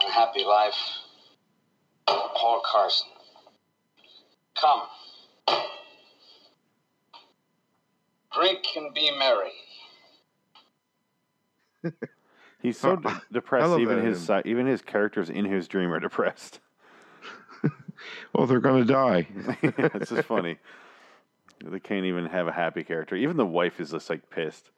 [0.00, 0.74] unhappy life
[2.08, 3.08] of Paul Carson.
[4.60, 4.82] Come.
[8.34, 9.52] Drink and be merry.
[12.62, 12.96] He's so
[13.32, 13.78] depressed.
[13.78, 16.60] Even his si- even his characters in his dream are depressed.
[18.34, 19.28] Well, they're gonna die.
[19.62, 20.58] it's just funny.
[21.64, 23.14] They can't even have a happy character.
[23.14, 24.70] Even the wife is just like pissed.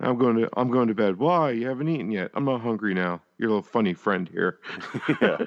[0.00, 1.18] I'm going to I'm going to bed.
[1.18, 1.52] Why?
[1.52, 2.30] You haven't eaten yet.
[2.34, 3.22] I'm not hungry now.
[3.38, 4.58] Your little funny friend here.
[5.20, 5.38] yeah.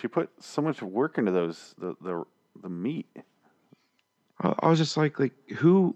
[0.00, 2.24] She put so much work into those the the,
[2.62, 3.06] the meat.
[4.40, 5.94] I, I was just like, like who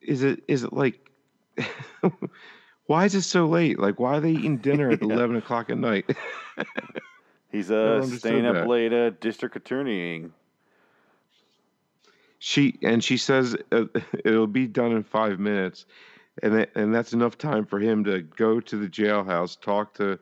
[0.00, 0.42] is it?
[0.48, 1.10] Is it like?
[2.86, 3.78] why is it so late?
[3.78, 6.04] Like, why are they eating dinner at eleven o'clock at night?
[7.52, 8.68] He's uh staying up that.
[8.68, 10.32] late uh district attorneying.
[12.38, 13.84] she and she says uh,
[14.24, 15.86] it'll be done in five minutes,
[16.42, 20.18] and that, and that's enough time for him to go to the jailhouse, talk to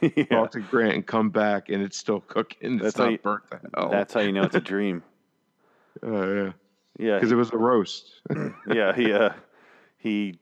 [0.00, 0.24] yeah.
[0.30, 2.76] talk to Grant, and come back, and it's still cooking.
[2.76, 3.90] That's It's how not you- burnt to hell.
[3.90, 5.02] That's how you know it's a dream.
[6.02, 6.52] Oh yeah,
[6.98, 7.14] Yeah.
[7.14, 8.20] because it was a roast.
[8.70, 9.30] yeah, he uh,
[10.04, 10.38] he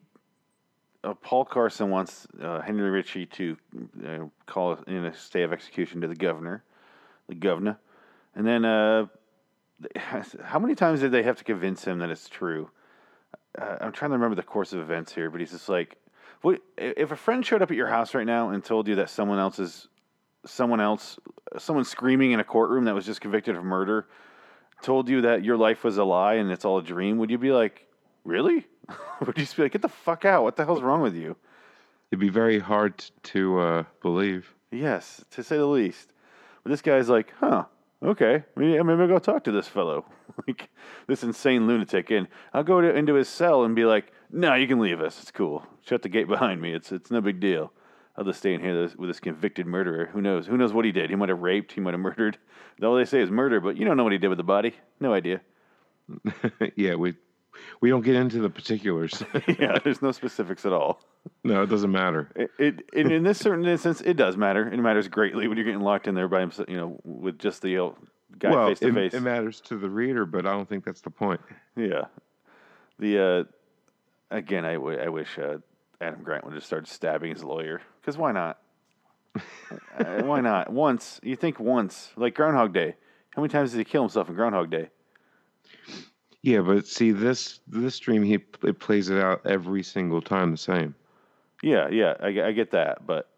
[1.05, 3.57] uh, Paul Carson wants uh, Henry Ritchie to
[4.05, 6.64] uh, call in a stay of execution to the governor,
[7.29, 7.79] the governor,
[8.35, 9.07] and then uh,
[9.96, 12.70] how many times did they have to convince him that it's true?
[13.57, 15.96] Uh, I'm trying to remember the course of events here, but he's just like,
[16.42, 19.11] what if a friend showed up at your house right now and told you that
[19.11, 19.88] someone else is
[20.44, 21.20] someone else,
[21.57, 24.09] someone screaming in a courtroom that was just convicted of murder,
[24.83, 27.18] told you that your life was a lie and it's all a dream?
[27.18, 27.87] Would you be like,
[28.24, 28.66] really?
[29.20, 30.42] would you just be like, get the fuck out?
[30.42, 31.37] What the hell's wrong with you?
[32.11, 34.54] It'd be very hard to uh, believe.
[34.70, 36.12] Yes, to say the least.
[36.62, 37.64] But this guy's like, huh,
[38.02, 40.04] okay, maybe, maybe I'll go talk to this fellow,
[40.46, 40.70] like
[41.06, 44.66] this insane lunatic, and I'll go to, into his cell and be like, no, you
[44.66, 45.20] can leave us.
[45.20, 45.66] It's cool.
[45.85, 46.72] Shut the gate behind me.
[46.72, 47.72] It's it's no big deal.
[48.16, 50.06] I'll just stay in here with this convicted murderer.
[50.12, 50.46] Who knows?
[50.46, 51.11] Who knows what he did?
[51.11, 51.72] He might have raped.
[51.72, 52.38] He might have murdered.
[52.82, 54.74] All they say is murder, but you don't know what he did with the body.
[55.00, 55.40] No idea.
[56.76, 57.14] yeah, we
[57.81, 59.23] we don't get into the particulars.
[59.59, 61.03] yeah, there's no specifics at all.
[61.45, 62.31] no, it doesn't matter.
[62.35, 64.69] It, it in, in this certain instance, it does matter.
[64.69, 67.62] It matters greatly when you're getting locked in there by himself, you know, with just
[67.62, 67.93] the
[68.38, 69.15] guy well, face to face.
[69.15, 71.41] it matters to the reader, but I don't think that's the point.
[71.77, 72.05] Yeah.
[72.99, 75.59] The uh, again, I, w- I wish uh,
[76.01, 78.59] Adam Grant would have started stabbing his lawyer because why not?
[79.99, 80.71] uh, why not?
[80.73, 82.97] Once you think once, like Groundhog Day.
[83.31, 84.91] How many times did he kill himself in Groundhog Day?
[86.42, 90.57] Yeah, but see this this stream he it plays it out every single time the
[90.57, 90.94] same.
[91.62, 93.28] Yeah, yeah, I, get- I get that, but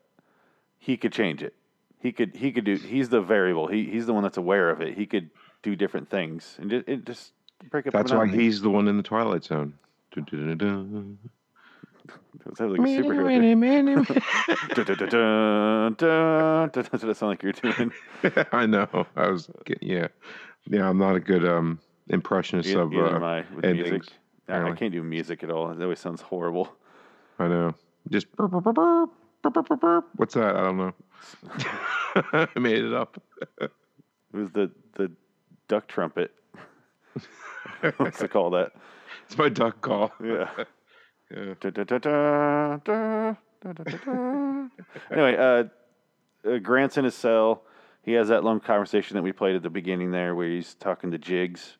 [0.78, 1.54] he could change it.
[2.00, 2.76] He could he could do.
[2.76, 3.66] He's the variable.
[3.66, 4.96] He he's the one that's aware of it.
[4.96, 5.30] He could
[5.62, 7.32] do different things and just, it just
[7.70, 7.92] break up.
[7.92, 9.74] That's why he's the one in the Twilight Zone.
[12.44, 13.24] That sounds like a superhero.
[17.02, 17.92] what it sound like you're doing.
[18.52, 19.06] I know.
[19.16, 20.08] I was yeah,
[20.66, 20.88] yeah.
[20.88, 24.12] I'm not a good um impressionist e- of uh, my, endings, music.
[24.48, 25.70] I can't do music at all.
[25.70, 26.74] It always sounds horrible.
[27.38, 27.74] I know.
[28.10, 30.56] Just burp, burp, burp, what's that?
[30.56, 30.92] I don't know.
[32.54, 33.20] I made it up.
[33.60, 33.70] it
[34.32, 35.10] was the the
[35.68, 36.32] duck trumpet.
[37.96, 38.54] What's it called?
[38.54, 38.72] That
[39.26, 40.12] it's my duck call.
[40.22, 40.48] Yeah.
[45.10, 47.62] anyway, uh, Grant's in his cell.
[48.02, 51.10] He has that long conversation that we played at the beginning there, where he's talking
[51.12, 51.78] to Jigs,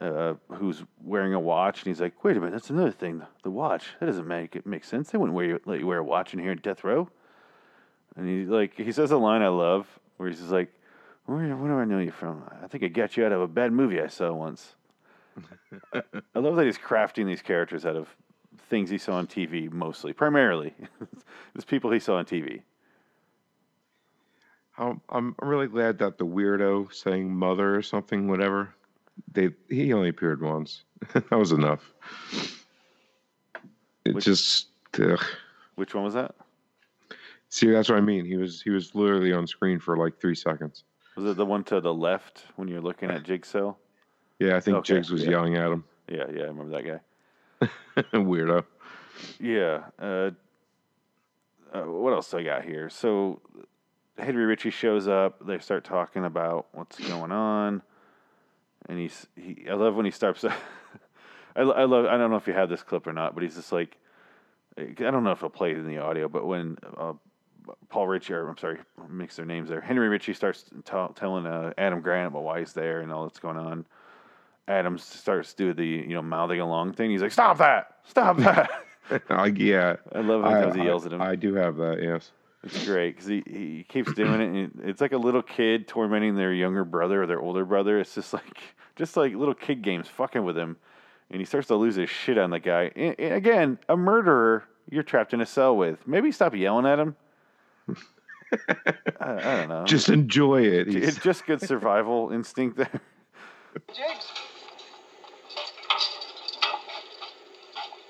[0.00, 3.22] uh, who's wearing a watch, and he's like, "Wait a minute, that's another thing.
[3.42, 5.10] The watch that doesn't make it make sense.
[5.10, 7.08] They wouldn't wear let you wear a watch in here in death row."
[8.16, 10.72] And he like he says a line I love, where he's just like,
[11.26, 12.44] Where, where do I know you from?
[12.62, 14.74] I think I got you out of a bad movie I saw once.
[15.92, 18.14] I love that he's crafting these characters out of
[18.68, 20.74] things he saw on TV, mostly, primarily.
[21.54, 22.62] it's people he saw on TV.
[24.78, 28.74] I'm I'm really glad that the weirdo saying mother or something, whatever,
[29.32, 30.84] they he only appeared once.
[31.12, 31.92] that was enough.
[34.04, 34.68] It Which- just
[35.00, 35.22] ugh.
[35.74, 36.34] Which one was that?
[37.48, 38.24] see that's what I mean.
[38.24, 40.84] He was he was literally on screen for like three seconds.
[41.16, 43.74] Was it the one to the left when you're looking at Jigsaw?
[44.38, 45.30] Yeah, I think Okay, Jigs was yeah.
[45.30, 45.84] yelling at him.
[46.08, 47.00] Yeah, yeah, I remember that
[47.60, 47.68] guy.
[48.14, 48.64] Weirdo.
[49.38, 49.84] Yeah.
[49.98, 50.30] Uh,
[51.72, 52.88] uh, what else do I got here?
[52.88, 53.40] So
[54.18, 55.46] Henry Ritchie shows up.
[55.46, 57.82] They start talking about what's going on,
[58.88, 59.66] and he's he.
[59.70, 60.44] I love when he starts.
[61.56, 62.06] I, I love.
[62.06, 63.96] I don't know if you have this clip or not, but he's just like.
[64.78, 67.12] I don't know if it'll play it in the audio, but when uh,
[67.90, 69.80] Paul Ritchie, or I'm sorry, mix their names there.
[69.80, 73.38] Henry Ritchie starts t- telling uh, Adam Grant about why he's there and all that's
[73.38, 73.84] going on.
[74.68, 77.10] Adam starts doing the you know mouthing along thing.
[77.10, 77.98] He's like, "Stop that!
[78.04, 78.70] Stop that!"
[79.28, 79.96] I, yeah.
[80.14, 81.20] I love it I, he yells at him.
[81.20, 82.02] I do have that.
[82.02, 82.30] Yes.
[82.64, 84.72] It's great because he, he keeps doing it.
[84.74, 87.98] And it's like a little kid tormenting their younger brother or their older brother.
[87.98, 88.58] It's just like
[88.96, 90.76] just like little kid games fucking with him,
[91.30, 92.92] and he starts to lose his shit on the guy.
[92.94, 96.06] And, and again, a murderer you're trapped in a cell with.
[96.06, 97.16] Maybe stop yelling at him.
[99.20, 99.84] I, I don't know.
[99.84, 100.94] Just enjoy it.
[100.94, 103.00] It's just good survival instinct there.
[103.88, 104.26] Jigs.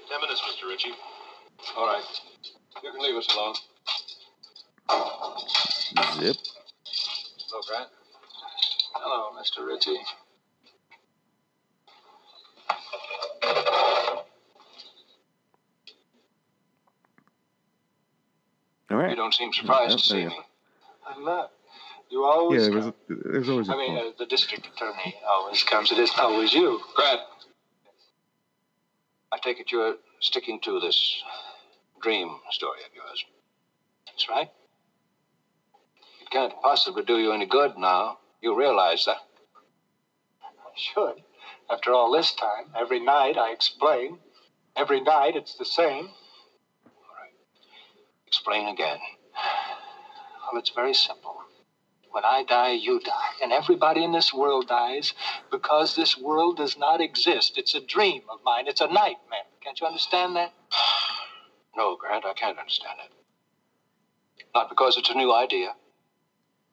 [0.09, 0.69] Ten minutes, Mr.
[0.69, 0.93] Ritchie.
[1.77, 2.03] All right.
[2.83, 3.55] You can leave us alone.
[6.15, 6.37] Zip.
[7.49, 7.89] Hello, Grant.
[8.95, 9.67] Hello, Mr.
[9.67, 9.99] Ritchie.
[18.91, 19.11] All right.
[19.11, 20.39] You don't seem surprised Yep, to see me.
[21.07, 21.51] I'm not.
[22.11, 22.95] You always yeah, there was come.
[23.09, 25.91] a, there's always a I mean, uh, the district attorney always comes.
[25.91, 26.81] It isn't always you.
[26.95, 27.21] Grant.
[29.33, 31.23] I take it you're sticking to this
[32.03, 33.25] dream story of yours.
[34.07, 34.51] That's right.
[36.33, 38.19] Can't possibly do you any good now.
[38.41, 39.19] You realize that.
[40.43, 41.23] I should.
[41.71, 44.19] After all this time, every night I explain.
[44.75, 46.09] Every night it's the same.
[46.87, 47.35] All right.
[48.27, 48.97] Explain again.
[50.41, 51.37] Well, it's very simple.
[52.11, 53.33] When I die, you die.
[53.43, 55.13] And everybody in this world dies
[55.51, 57.59] because this world does not exist.
[57.59, 58.69] It's a dream of mine.
[58.69, 59.49] It's a nightmare.
[59.63, 60.55] Can't you understand that?
[61.75, 64.45] No, Grant, I can't understand it.
[64.55, 65.75] Not because it's a new idea.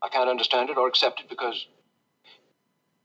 [0.02, 1.68] I can't understand it or accept it because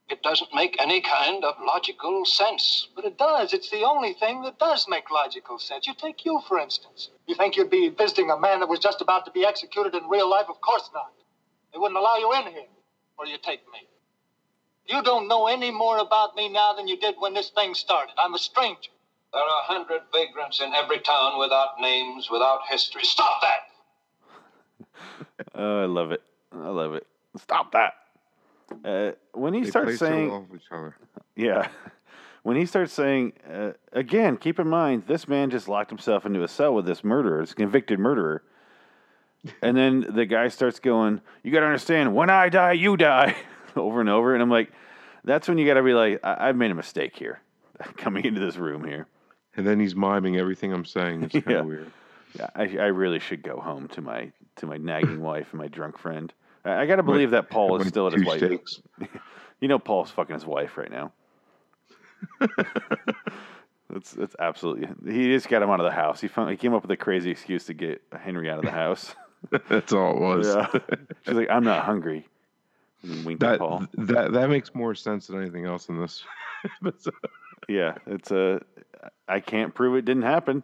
[0.08, 2.88] it doesn't make any kind of logical sense.
[2.94, 3.52] But it does.
[3.52, 5.86] It's the only thing that does make logical sense.
[5.86, 7.10] You take you, for instance.
[7.26, 10.08] You think you'd be visiting a man that was just about to be executed in
[10.08, 10.46] real life?
[10.48, 11.12] Of course not.
[11.72, 12.68] They wouldn't allow you in here.
[13.18, 13.88] Or you take me.
[14.86, 18.12] You don't know any more about me now than you did when this thing started.
[18.18, 18.90] I'm a stranger.
[19.32, 23.04] There are a hundred vagrants in every town without names, without history.
[23.04, 23.60] Stop that!
[25.56, 26.22] Oh, I love it.
[26.54, 27.06] I love it.
[27.36, 27.94] Stop that.
[28.84, 30.96] Uh, when he They starts so saying, well each other.
[31.36, 31.68] Yeah.
[32.42, 36.42] When he starts saying, uh, again, keep in mind, this man just locked himself into
[36.42, 38.42] a cell with this murderer, this convicted murderer.
[39.62, 43.34] And then the guy starts going, You got to understand, when I die, you die,
[43.76, 44.34] over and over.
[44.34, 44.70] And I'm like,
[45.24, 47.40] That's when you got to be like, I- I've made a mistake here,
[47.96, 49.06] coming into this room here.
[49.56, 51.22] And then he's miming everything I'm saying.
[51.22, 51.62] It's kind of Yeah.
[51.62, 51.92] weird.
[52.38, 55.68] Yeah, I, I really should go home to my to my nagging wife and my
[55.68, 56.30] drunk friend.
[56.64, 58.38] I, got to believe that Paul is still at his wife.
[58.38, 58.80] steaks.
[59.60, 61.12] You know, Paul's fucking his wife right now.
[63.88, 64.88] that's that's absolutely.
[65.10, 66.20] He just got him out of the house.
[66.20, 68.70] He found he came up with a crazy excuse to get Henry out of the
[68.70, 69.14] house.
[69.68, 70.46] That's all it was.
[70.54, 70.66] yeah,
[71.24, 72.26] she's like, "I'm not hungry."
[73.02, 73.86] And then at That Paul.
[73.94, 76.24] that that makes more sense than anything else in this
[76.82, 77.14] episode.
[77.68, 78.60] Yeah, it's a.
[79.28, 80.62] I can't prove it didn't happen.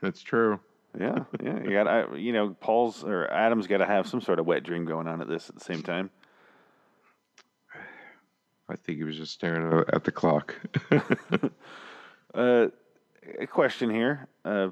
[0.00, 0.60] That's true.
[0.98, 1.62] Yeah, yeah.
[1.62, 4.84] You got, you know, Paul's or Adam's got to have some sort of wet dream
[4.84, 6.10] going on at this at the same time.
[8.68, 10.54] I think he was just staring at- the clock.
[12.34, 12.68] Uh,
[13.38, 14.26] a question here.
[14.42, 14.68] Uh,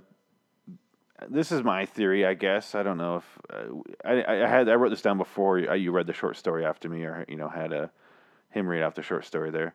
[1.29, 2.75] this is my theory, I guess.
[2.75, 3.65] I don't know if uh,
[4.03, 6.89] I, I had I wrote this down before you, you read the short story after
[6.89, 7.91] me, or you know had a
[8.49, 9.75] him read off the short story there.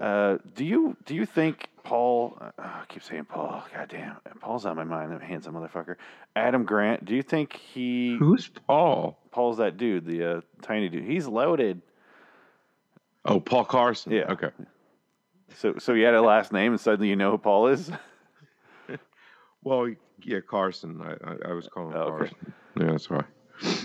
[0.00, 2.36] Uh, do you do you think Paul?
[2.40, 3.62] Uh, I keep saying Paul.
[3.74, 5.12] God damn, Paul's on my mind.
[5.12, 5.96] That handsome motherfucker.
[6.34, 7.04] Adam Grant.
[7.04, 8.16] Do you think he?
[8.18, 9.18] Who's Paul?
[9.30, 11.04] Paul's that dude, the uh, tiny dude.
[11.04, 11.82] He's loaded.
[13.24, 14.12] Oh, Paul Carson.
[14.12, 14.32] Yeah.
[14.32, 14.50] Okay.
[15.56, 17.90] So so you had a last name, and suddenly you know who Paul is.
[19.64, 21.00] Well, yeah, Carson.
[21.00, 22.30] I I, I was calling Oh, okay.
[22.30, 22.52] Carson.
[22.80, 23.24] Yeah, that's right.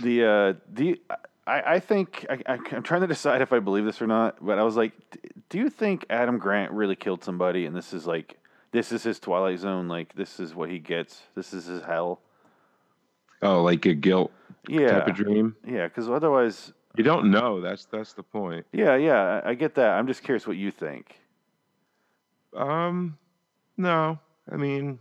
[0.02, 1.00] the uh the
[1.48, 4.44] I, I think I, I, I'm trying to decide if I believe this or not.
[4.46, 7.94] But I was like, "D- do you think Adam Grant really killed somebody, and this
[7.94, 8.38] is like,
[8.72, 9.88] this is his Twilight Zone?
[9.88, 11.22] Like, this is what he gets.
[11.36, 12.20] This is his hell.
[13.42, 14.32] Oh, like a guilt
[14.68, 15.56] Yeah, type of dream.
[15.66, 15.88] yeah.
[15.88, 17.62] Because otherwise, You don't know.
[17.62, 18.66] That's that's the point.
[18.74, 19.42] yeah, yeah.
[19.46, 19.92] I, I get that.
[19.98, 21.16] I'm just curious what you think.
[22.56, 23.18] Um,
[23.78, 24.20] no.
[24.52, 25.00] I mean,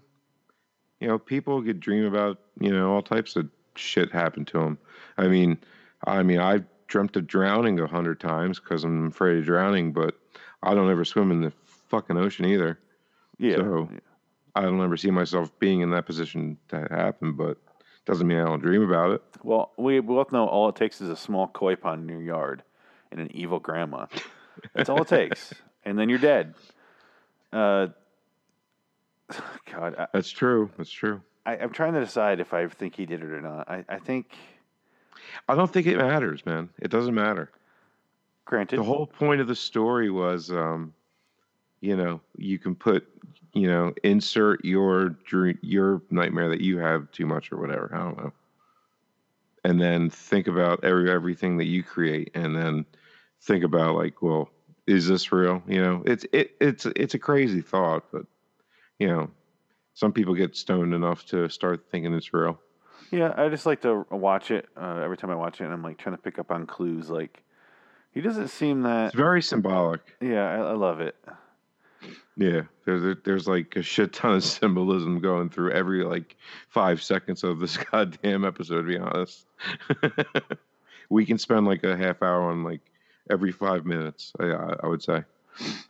[1.00, 4.78] you know, people could dream about you know all types of shit happen to them.
[5.18, 5.58] I mean,
[6.06, 10.14] I mean, I've dreamt of drowning a hundred times because I'm afraid of drowning, but
[10.62, 11.52] I don't ever swim in the
[11.88, 12.78] fucking ocean either.
[13.38, 13.88] Yeah, So
[14.54, 17.58] I don't ever see myself being in that position to happen, but
[18.06, 19.22] doesn't mean I don't dream about it.
[19.42, 22.62] Well, we both know all it takes is a small koi pond in your yard
[23.10, 24.06] and an evil grandma.
[24.74, 25.52] That's all it takes,
[25.84, 26.54] and then you're dead.
[27.52, 27.88] Uh,
[29.70, 30.70] God, I, That's true.
[30.78, 31.20] That's true.
[31.44, 33.68] I, I'm trying to decide if I think he did it or not.
[33.68, 34.34] I, I think,
[35.48, 36.70] I don't think it matters, man.
[36.80, 37.50] It doesn't matter.
[38.44, 40.94] granted, the whole point of the story was um
[41.80, 43.06] you know you can put
[43.54, 47.90] you know insert your dream your nightmare that you have too much or whatever.
[47.94, 48.32] I don't know.
[49.64, 52.86] And then think about every everything that you create and then
[53.42, 54.50] think about like well
[54.86, 55.62] is this real?
[55.66, 58.26] You know it's it, it's it's a crazy thought but
[58.98, 59.30] you know
[59.94, 62.60] some people get stoned enough to start thinking it's real
[63.10, 65.82] yeah, I just like to watch it uh, every time I watch it, and I'm
[65.82, 67.10] like trying to pick up on clues.
[67.10, 67.42] Like,
[68.12, 69.06] he doesn't seem that.
[69.06, 71.16] it's very symbolic Yeah, I, I love it.
[72.36, 76.36] Yeah, there's there's like a shit ton of symbolism going through every like
[76.68, 78.82] five seconds of this goddamn episode.
[78.82, 79.46] To be honest,
[81.08, 82.80] we can spend like a half hour on like
[83.30, 84.32] every five minutes.
[84.38, 85.24] I, I would say.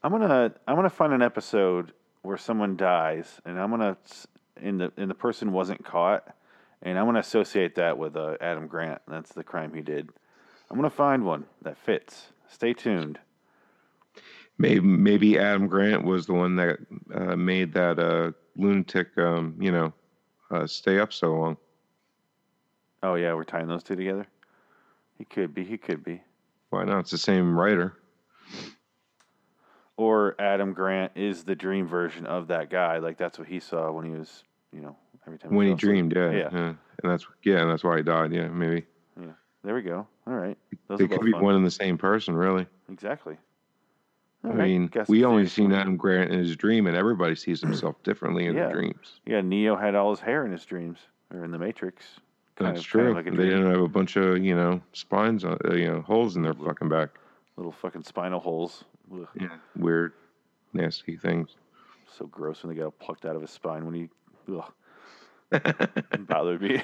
[0.02, 3.96] I'm gonna I'm gonna find an episode where someone dies, and I'm gonna
[4.56, 6.34] and the and the person wasn't caught,
[6.82, 9.02] and I'm gonna associate that with uh, Adam Grant.
[9.08, 10.10] That's the crime he did.
[10.70, 12.28] I'm gonna find one that fits.
[12.48, 13.18] Stay tuned.
[14.58, 16.78] Maybe maybe Adam Grant was the one that
[17.14, 19.92] uh, made that uh, lunatic, um, you know,
[20.50, 21.56] uh, stay up so long.
[23.02, 24.26] Oh yeah, we're tying those two together.
[25.18, 25.64] He could be.
[25.64, 26.22] He could be.
[26.70, 27.00] Why not?
[27.00, 27.94] It's the same writer.
[29.96, 32.98] Or Adam Grant is the dream version of that guy.
[32.98, 36.12] Like that's what he saw when he was, you know, every time When he dreamed,
[36.14, 36.48] yeah, Yeah.
[36.52, 36.76] yeah, and
[37.12, 38.32] that's yeah, and that's why he died.
[38.32, 38.86] Yeah, maybe
[39.20, 40.06] Yeah, There we go.
[40.26, 40.56] All right.
[40.88, 41.42] Those they could be fun.
[41.42, 42.66] one and the same person, really.
[42.90, 43.36] Exactly.
[44.44, 47.34] All I right, mean, guess we only seen Adam Grant in his dream, and everybody
[47.34, 48.66] sees himself differently in Yeah.
[48.68, 49.20] the dreams.
[49.26, 50.98] Yeah, Neo had all his hair in his dreams
[51.32, 52.20] or in the Matrix.
[52.56, 53.12] That's of- true.
[53.14, 56.36] like they didn't have a bunch of you know spines, on, uh, you know, holes
[56.36, 57.10] in their fucking back.
[57.56, 58.84] Little fucking spinal holes.
[59.12, 60.12] Ugh, Yeah, weird,
[60.72, 61.56] nasty things.
[62.08, 64.10] So gross when they got plucked out of his spine when he.
[64.50, 64.72] Ugh,
[65.52, 66.82] it bothered me.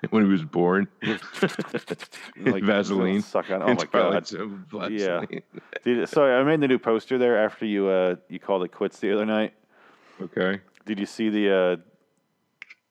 [0.10, 0.88] when he was born,
[2.36, 3.62] Like, Vaseline, Suck on.
[3.62, 4.30] Oh my god.
[4.32, 5.20] Yeah.
[5.20, 5.42] Vaseline.
[5.84, 8.98] Dude, so I made the new poster there after you uh you called it quits
[8.98, 9.52] the other night.
[10.20, 10.60] Okay.
[10.86, 11.76] Did you see the uh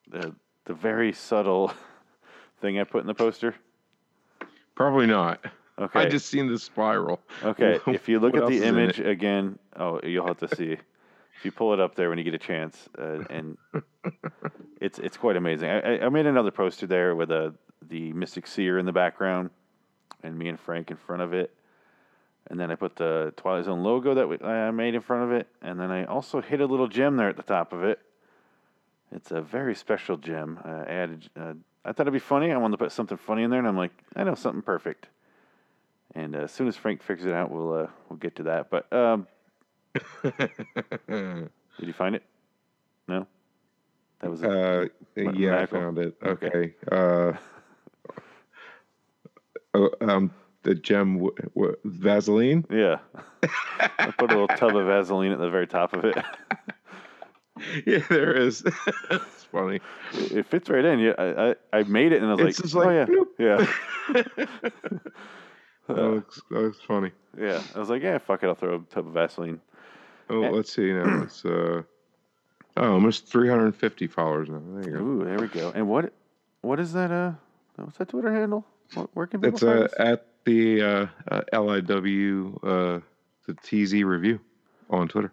[0.10, 1.73] the the very subtle
[2.62, 3.55] thing I put in the poster?
[4.75, 5.43] Probably not.
[5.79, 5.99] Okay.
[6.01, 7.21] I just seen the spiral.
[7.41, 10.77] Okay, if you look What at the image again, oh, you'll have to see.
[11.39, 13.58] If you pull it up there when you get a chance, uh, and
[14.82, 15.69] it's it's quite amazing.
[15.69, 17.54] I, I- made another poster there with a
[17.88, 19.49] the Mystic Seer in the background,
[20.21, 21.54] and me and Frank in front of it,
[22.49, 25.32] and then I put the Twilight Zone logo that we, I made in front of
[25.32, 27.99] it, and then I also hid a little gem there at the top of it.
[29.13, 30.60] It's a very special gem.
[30.65, 31.30] Uh, I added.
[31.39, 31.54] Uh,
[31.86, 32.52] I thought it'd be funny.
[32.52, 35.08] I wanted to put something funny in there, and I'm like, I know something perfect.
[36.15, 38.69] And uh, as soon as Frank figures it out, we'll uh, we'll get to that.
[38.69, 39.25] But um,
[41.10, 41.49] did
[41.80, 42.23] you find it?
[43.08, 43.25] No.
[44.21, 44.49] That was it.
[44.49, 44.86] Uh,
[45.32, 46.15] yeah, I found it.
[46.23, 46.47] Okay.
[46.47, 46.73] Okay.
[46.91, 47.34] Uh,
[49.73, 50.32] oh, um,
[50.63, 52.65] the gem w- w- Vaseline.
[52.69, 52.97] yeah.
[53.99, 56.17] I put a little tub of Vaseline at the very top of it.
[57.86, 58.63] Yeah, there is.
[59.12, 59.82] it's funny.
[60.13, 60.99] It it fits right in.
[60.99, 63.28] Yeah, I, I, I made it and I was It's like, just oh yeah, bloop.
[63.38, 64.24] yeah,
[65.88, 67.11] That looks, that looks funny.
[67.38, 67.61] yeah.
[67.76, 69.59] I was like, yeah, fuck it, I'll throw a tub of Vaseline.
[70.30, 70.49] Oh, Eh.
[70.49, 71.21] let's see now.
[71.23, 71.84] It's uh,
[72.77, 74.61] oh, almost 350 followers now.
[74.75, 75.03] There you go.
[75.03, 75.71] Ooh, there we go.
[75.75, 76.13] And what
[76.61, 77.11] what is that?
[77.11, 77.34] Uh,
[77.77, 78.65] what's that Twitter handle?
[79.13, 82.99] Where can people It's find uh, at the uh, uh, LIW uh,
[83.45, 84.39] the TZ review
[84.89, 85.32] on Twitter.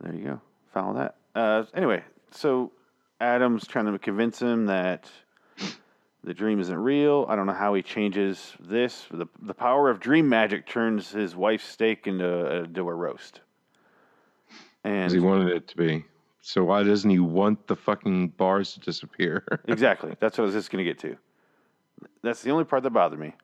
[0.00, 0.40] There you go.
[0.72, 1.14] Follow that.
[1.34, 2.72] Uh, anyway, so
[3.20, 5.10] Adam's trying to convince him that
[6.24, 7.24] the dream isn't real.
[7.28, 9.06] I don't know how he changes this.
[9.10, 12.26] The, the power of dream magic turns his wife's steak into,
[12.60, 13.40] uh, into a roast.
[14.86, 16.04] And Because he wanted it to be.
[16.42, 19.44] So why doesn't he want the fucking bars to disappear?
[19.66, 21.16] exactly, that's what I was just going to get to.
[22.22, 23.34] That's the only part that bothered me.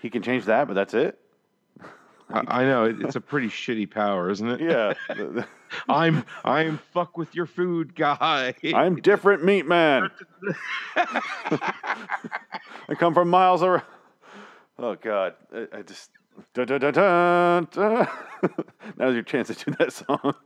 [0.00, 1.18] He can change that, but that's it.
[2.32, 4.60] I, I know it's a pretty shitty power, isn't it?
[4.60, 4.94] Yeah,
[5.88, 8.54] I'm I'm fuck with your food guy.
[8.72, 10.08] I'm different, meat man.
[10.96, 13.82] I come from miles around.
[14.78, 16.10] Oh God, I, I just
[16.54, 18.08] dun, dun, dun, dun, dun.
[18.98, 20.34] now's your chance to do that song.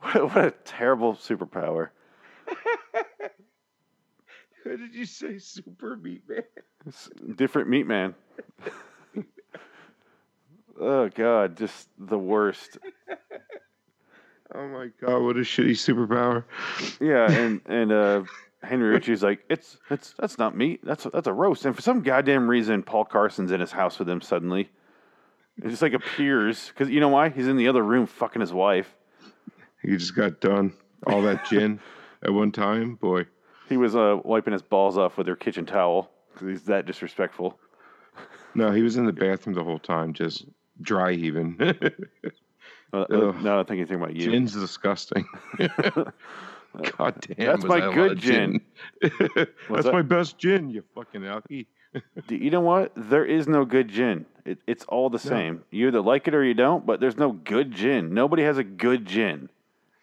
[0.00, 1.88] What a, what a terrible superpower.
[4.64, 6.42] What did you say, Super Meat Man?
[6.86, 8.14] S- Different meat man.
[10.80, 12.76] oh God, just the worst.
[14.54, 16.44] Oh my god, what a shitty superpower!
[17.00, 18.22] Yeah, and and uh,
[18.62, 20.80] Henry Ritchie's like, it's it's that's not meat.
[20.82, 21.64] That's that's a roast.
[21.64, 24.68] And for some goddamn reason, Paul Carson's in his house with him suddenly.
[25.62, 27.28] It just like appears because you know why?
[27.30, 28.94] He's in the other room fucking his wife.
[29.82, 30.72] He just got done
[31.06, 31.80] all that gin
[32.22, 32.96] at one time.
[32.96, 33.26] Boy,
[33.68, 37.58] He was uh, wiping his balls off with her kitchen towel because he's that disrespectful.
[38.54, 40.46] no, he was in the bathroom the whole time, just
[40.80, 41.58] dry heaving.
[42.90, 43.42] Uh, uh, Ugh.
[43.42, 44.30] now I'm thinking anything about you.
[44.30, 45.26] Gin's disgusting.
[46.98, 48.60] God damn, That's my that good of gin.
[49.02, 49.92] That's that?
[49.92, 51.66] my best gin, you fucking alky.
[52.28, 52.92] You know what?
[52.94, 54.26] There is no good gin.
[54.44, 55.64] It, it's all the same.
[55.70, 58.12] You either like it or you don't, but there's no good gin.
[58.14, 59.48] Nobody has a good gin.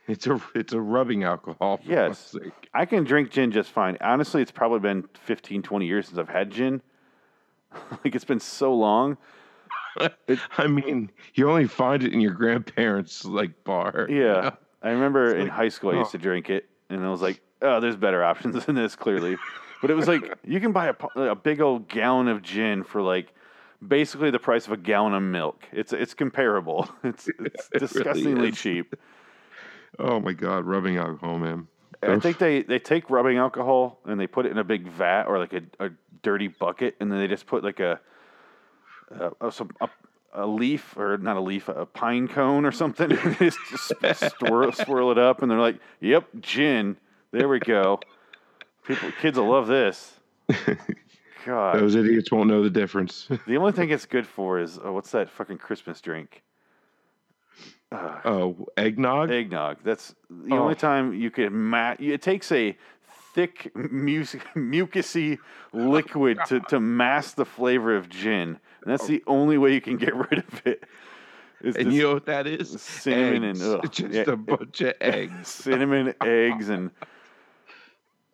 [0.07, 1.77] It's a it's a rubbing alcohol.
[1.77, 2.35] For Yes.
[2.73, 3.97] I can drink gin just fine.
[4.01, 6.81] Honestly, it's probably been 15, 20 years since I've had gin.
[8.03, 9.17] like it's been so long.
[10.57, 14.07] I mean, you only find it in your grandparents' like bar.
[14.09, 14.41] you Yeah.
[14.41, 14.51] know?
[14.85, 16.11] I remember in high school I used oh.
[16.11, 19.35] to drink it and I was like, oh, there's better options than this clearly.
[19.81, 23.01] but it was like you can buy a, a big old gallon of gin for
[23.01, 23.33] like
[23.85, 25.63] basically the price of a gallon of milk.
[25.71, 26.87] It's it's comparable.
[27.03, 28.59] It's it's It disgustingly is.
[28.59, 28.95] cheap.
[29.97, 31.67] Oh my god, rubbing alcohol, man.
[32.03, 35.23] I think they, they take rubbing alcohol and they put it in a big vat
[35.23, 35.89] or like a, a
[36.21, 37.99] dirty bucket, and then they just put like a
[39.11, 39.89] a, a, some, a,
[40.35, 43.11] a leaf or not a leaf, a pine cone or something.
[43.17, 46.97] and just, swirl, swirl it up, and they're like, "Yep, gin.
[47.31, 47.99] There we go."
[48.85, 50.13] People, kids will love this.
[51.45, 53.27] God, Those idiots won't know the difference.
[53.47, 56.41] the only thing it's good for is uh, what's that fucking Christmas drink?
[57.91, 59.31] oh, eggnog.
[59.31, 59.77] Eggnog.
[59.83, 60.59] That's the Oh.
[60.63, 62.01] only time you could mat.
[62.01, 62.77] It takes a
[63.33, 65.37] thick, mus- mucusy
[65.71, 68.59] liquid to, to mask the flavor of gin.
[68.85, 70.83] And that's the only way you can get rid of it.
[71.61, 72.79] Is and you know what that is?
[72.79, 74.23] cinnamon and- ugh, just yeah.
[74.27, 75.47] a bunch of eggs.
[75.63, 76.91] cinnamon, eggs, and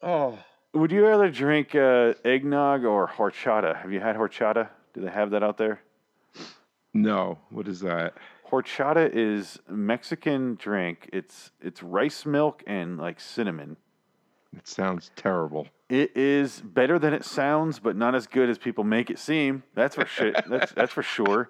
[0.04, 0.38] Oh,
[0.74, 3.76] would you rather drink uh, eggnog or horchata?
[3.82, 4.70] Have you had horchata?
[4.94, 5.82] Do they have that out there?
[6.94, 7.38] no!
[7.50, 8.16] What is that?
[8.50, 11.10] Horchata is Mexican drink.
[11.14, 13.78] It's it's rice milk and like cinnamon.
[14.58, 15.68] It sounds terrible.
[15.92, 19.64] It is better than it sounds, but not as good as people make it seem.
[19.76, 20.36] That's for shit.
[20.50, 21.50] That's that's for sure.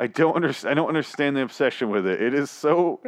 [0.00, 0.72] I don't understand.
[0.72, 2.20] I don't understand the obsession with it.
[2.20, 3.00] It is so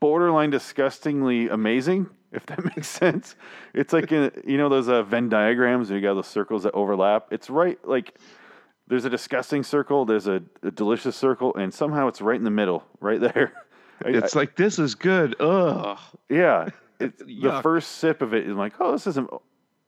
[0.00, 2.08] borderline disgustingly amazing.
[2.32, 3.36] If that makes sense,
[3.72, 6.72] it's like in, you know those uh, Venn diagrams where you got those circles that
[6.72, 7.28] overlap.
[7.30, 8.18] It's right like
[8.88, 12.50] there's a disgusting circle, there's a, a delicious circle, and somehow it's right in the
[12.50, 13.52] middle, right there.
[14.04, 15.36] I- It's like this is good.
[15.40, 15.98] Ugh.
[16.28, 16.70] yeah.
[16.98, 19.30] It's, the first sip of it is like, oh, this isn't.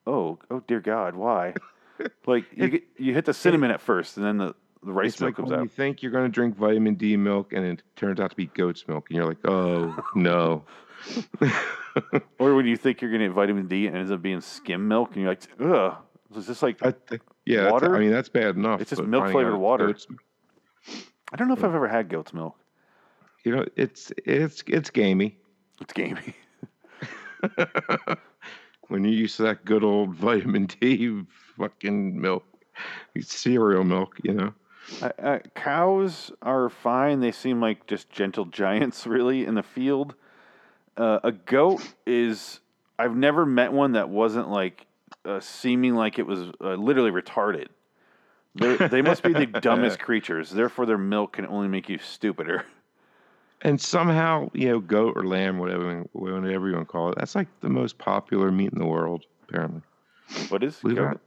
[0.07, 1.55] Oh, oh dear God, why?
[2.27, 4.55] like you get, you hit the cinnamon at first, and then the,
[4.85, 5.63] the rice It's milk like comes when out.
[5.65, 8.47] you think you're going to drink vitamin D milk, and it turns out to be
[8.47, 10.65] goat's milk, and you're like, oh no.
[12.39, 14.43] Or when you think you're going to get vitamin D and it ends up being
[14.43, 15.97] skim milk, and you're like, ugh,
[16.37, 16.85] is this like?
[16.85, 17.97] I think, yeah, Water?
[17.97, 18.83] I mean that's bad enough.
[18.83, 19.87] It's just milk flavored water.
[19.87, 20.07] goat's-
[21.33, 22.57] I don't know if I've ever had goat's milk.
[23.45, 25.39] You know, it's it's it's gamey
[25.81, 26.35] It's gamey.
[28.89, 31.23] when you're used to that good old vitamin D
[31.57, 32.45] fucking milk,
[33.21, 34.17] cereal milk.
[34.23, 34.55] You know.
[35.03, 37.21] Uh, uh, cows are fine.
[37.21, 40.15] They seem like just gentle giants, really, in the field.
[40.97, 42.61] Uh, a goat is.
[42.99, 44.87] I've never met one that wasn't like
[45.27, 47.67] uh, seeming like it was uh, literally retarded.
[48.55, 50.51] They're, they must be the dumbest creatures.
[50.51, 52.65] Therefore, their milk can only make you stupider.
[53.63, 57.35] And somehow, you know, goat or lamb, whatever, whatever you want to call it, that's
[57.35, 59.81] like the most popular meat in the world, apparently.
[60.49, 61.21] What is Believe goat?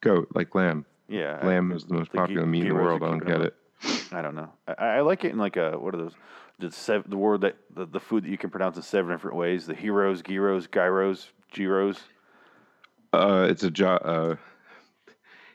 [0.00, 0.84] Goat, like lamb.
[1.08, 3.02] Yeah, I- Lamb is the most popular meat in the world.
[3.02, 3.54] I don't get it.
[4.12, 4.50] I don't know.
[4.68, 6.14] I, I like it in like a what are those?
[6.60, 9.36] The sev- the word that the, the food that you can pronounce in seven different
[9.36, 9.66] ways.
[9.66, 11.98] The heroes, gyros, gyros, gyros.
[13.12, 14.36] Uh, it's a gy- uh,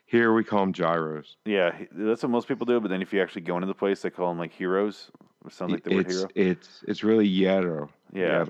[0.05, 1.37] here we call them gyros.
[1.45, 2.79] Yeah, that's what most people do.
[2.79, 5.09] But then if you actually go into the place, they call them like heroes.
[5.49, 6.29] Sounds like the word it's hero.
[6.35, 7.89] it's it's really gyro.
[8.13, 8.45] Yeah.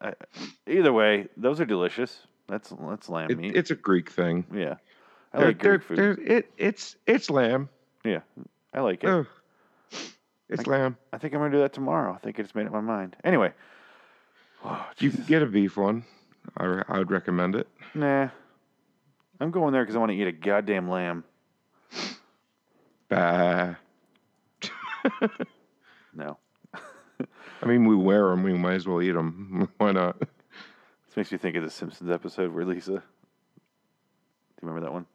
[0.00, 0.14] I,
[0.66, 2.26] either way, those are delicious.
[2.48, 3.56] That's that's lamb It, meat.
[3.56, 4.44] it's a Greek thing.
[4.52, 4.74] yeah,
[5.32, 6.18] I They're- like Greek food.
[6.18, 7.68] it, it's it's lamb.
[8.04, 8.20] Yeah,
[8.74, 9.26] I like it.
[10.48, 10.96] It's lamb.
[11.12, 12.12] I think I'm gonna do that tomorrow.
[12.12, 13.16] I think I just made up my mind.
[13.24, 13.52] Anyway,
[14.64, 16.04] oh, You can get a beef one.
[16.56, 17.68] I, re- I would recommend it.
[17.94, 18.28] nah,
[19.40, 21.22] I'm going there because I want to eat a goddamn lamb.
[23.08, 23.74] Bah.
[26.14, 26.36] No,
[27.62, 28.42] I mean, we wear them.
[28.42, 29.68] We might as well eat them.
[29.78, 30.18] Why not?
[30.18, 32.90] this makes me think of the Simpsons episode where Lisa.
[32.90, 35.06] Do you remember that one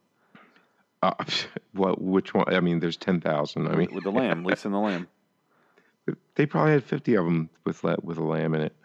[1.01, 1.13] Uh,
[1.73, 2.01] what?
[2.01, 2.53] Which one?
[2.53, 3.67] I mean, there's ten thousand.
[3.67, 5.07] I mean, with the lamb, Lisa and the lamb?
[6.35, 8.75] they probably had fifty of them with with a lamb in it.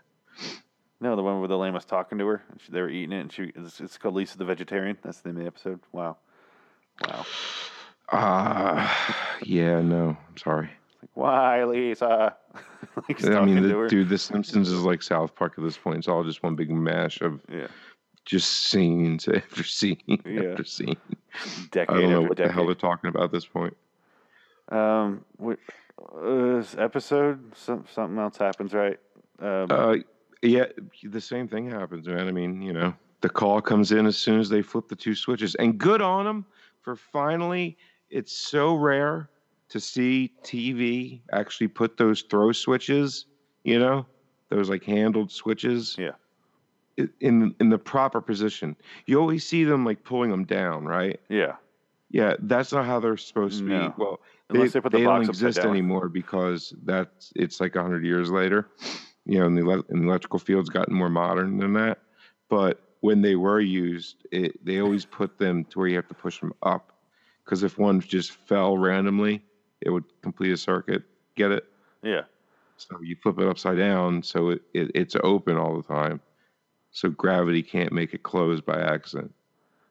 [1.00, 2.42] No, the one where the lamb was talking to her.
[2.48, 4.96] And she, they were eating it, and she it's, it's called Lisa the Vegetarian.
[5.02, 5.80] That's the name of the episode.
[5.92, 6.16] Wow,
[7.06, 7.24] wow.
[8.14, 9.80] Ah, yeah.
[9.80, 10.68] No, I'm sorry.
[11.02, 12.36] Like, why, Lisa?
[12.96, 15.98] like he's I mean, the, dude, The Simpsons is like South Park at this point.
[15.98, 17.66] It's all just one big mash of Yeah,
[18.24, 20.50] just scenes after scene Yeah.
[20.50, 20.96] after scene.
[21.70, 23.76] decade I don't know what the hell they're talking about at this point.
[24.70, 25.58] Um, what,
[26.00, 28.98] uh, this episode, some, something else happens, right?
[29.40, 29.96] Um, Uh,
[30.40, 30.66] yeah,
[31.02, 32.26] the same thing happens, man.
[32.28, 35.14] I mean, you know, the call comes in as soon as they flip the two
[35.14, 36.46] switches, and good on them
[36.80, 37.76] for finally.
[38.08, 39.30] It's so rare
[39.72, 43.26] to see TV actually put those throw switches,
[43.64, 44.06] you know,
[44.50, 45.96] those like handled switches.
[45.98, 46.12] Yeah.
[47.20, 51.18] In in the proper position, you always see them like pulling them down, right?
[51.30, 51.56] yeah,
[52.10, 53.88] Yeah, that's not how they're supposed to No.
[53.88, 53.94] be.
[54.02, 54.20] Well,
[54.50, 58.68] Unless they put the don't exist anymore because that's it's like hundred years later.
[59.24, 62.00] You know, and the, and the electrical field's gotten more modern than that.
[62.50, 66.14] But when they were used, it, they always put them to where you have to
[66.14, 66.92] push them up
[67.44, 69.42] because if one just fell randomly,
[69.84, 71.02] it would complete a circuit.
[71.34, 71.64] Get it?
[72.02, 72.22] yeah,
[72.76, 76.20] So you flip it upside down, so it, it it's open all the time.
[76.90, 79.32] So gravity can't make it close by accident.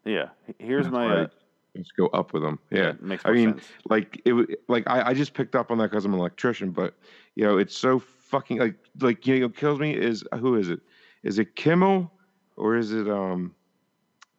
[0.05, 0.29] yeah.
[0.59, 1.21] Here's That's my.
[1.23, 1.27] Uh,
[1.73, 2.59] Let's go up with them.
[2.69, 3.63] Yeah, makes I mean, sense.
[3.89, 6.95] like it, like I, I just picked up on that because I'm an electrician, but
[7.35, 10.81] you know, it's so fucking like like you know, kills me is who is it?
[11.23, 12.11] Is it Kimmel
[12.57, 13.55] or is it um,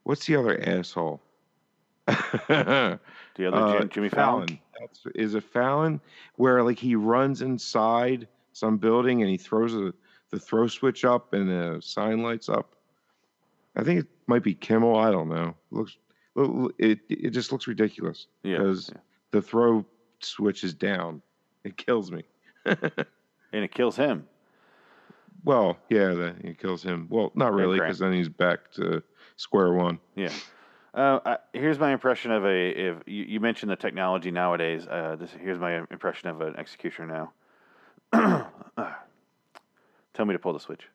[0.02, 1.22] what's the other asshole?
[2.48, 2.98] The
[3.46, 4.46] other Uh, Jim, Jimmy Fallon.
[4.46, 4.60] That's,
[5.14, 6.00] is it Fallon?
[6.36, 9.92] Where like he runs inside some building and he throws a,
[10.30, 12.74] the throw switch up and the sign lights up.
[13.76, 14.96] I think it might be Kimmel.
[14.96, 15.54] I don't know.
[15.70, 15.96] It looks
[16.78, 19.00] it it just looks ridiculous because yeah.
[19.30, 19.84] the throw
[20.20, 21.22] switch is down.
[21.64, 22.24] It kills me.
[22.64, 22.88] and
[23.52, 24.26] it kills him.
[25.44, 27.06] Well, yeah, that it kills him.
[27.10, 29.02] Well, not really, because then he's back to
[29.36, 29.98] square one.
[30.14, 30.32] Yeah.
[30.94, 32.68] Uh, I, here's my impression of a.
[32.68, 37.30] If you, you mentioned the technology nowadays, uh, this here's my impression of an executioner
[38.12, 38.50] now.
[40.14, 40.86] Tell me to pull the switch.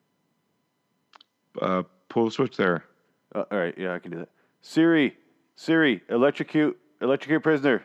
[1.60, 2.86] Uh, pull the switch there.
[3.34, 4.30] Uh, all right, yeah, I can do that.
[4.62, 5.18] Siri,
[5.56, 7.84] Siri, electrocute, electrocute prisoner.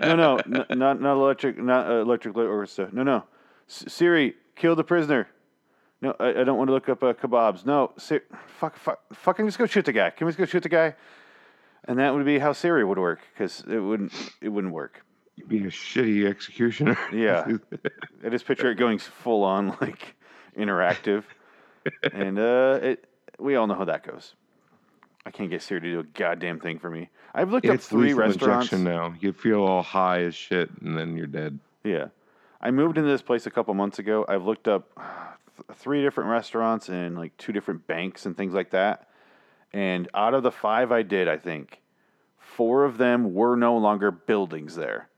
[0.00, 2.88] no, no, n- not not electric, not uh, electric orchestra.
[2.92, 3.24] No, no.
[3.68, 5.28] S- Siri, kill the prisoner.
[6.02, 7.64] No, I, I don't want to look up uh, kebabs.
[7.64, 8.20] No, Siri,
[8.58, 10.10] fuck, fuck, fucking just go shoot the guy.
[10.10, 10.94] Can we just go shoot the guy?
[11.88, 15.02] And that would be how Siri would work because it wouldn't it wouldn't work.
[15.36, 16.98] You'd be a shitty executioner.
[17.12, 17.46] Yeah.
[18.24, 20.16] I just picture it going full on like
[20.58, 21.24] interactive,
[22.12, 23.06] and uh, it
[23.38, 24.34] we all know how that goes.
[25.24, 27.10] I can't get Siri to do a goddamn thing for me.
[27.34, 28.72] I've looked up three restaurants.
[28.72, 29.14] now.
[29.20, 31.58] You feel all high as shit, and then you're dead.
[31.84, 32.06] Yeah,
[32.60, 34.24] I moved into this place a couple months ago.
[34.28, 34.90] I've looked up
[35.56, 39.08] th- three different restaurants and like two different banks and things like that.
[39.72, 41.80] And out of the five I did, I think
[42.38, 45.08] four of them were no longer buildings there,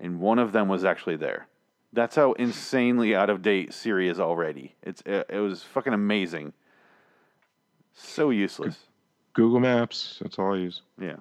[0.00, 1.46] and one of them was actually there.
[1.92, 4.74] That's how insanely out of date Siri is already.
[4.82, 6.52] It's it, it was fucking amazing.
[7.92, 8.78] So useless.
[9.32, 10.18] Google Maps.
[10.20, 10.82] That's all I use.
[11.00, 11.16] Yeah.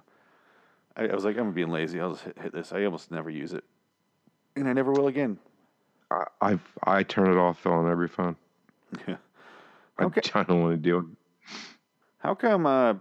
[0.96, 2.00] I, I was like, I'm being lazy.
[2.00, 2.72] I'll just hit, hit this.
[2.72, 3.64] I almost never use it,
[4.56, 5.38] and I never will again.
[6.12, 8.36] I I've, I turn it off on every phone.
[9.08, 9.18] Yeah.
[9.98, 10.22] I, Okay.
[10.34, 10.98] I don't want to deal.
[10.98, 11.16] with
[12.20, 12.96] How come uh,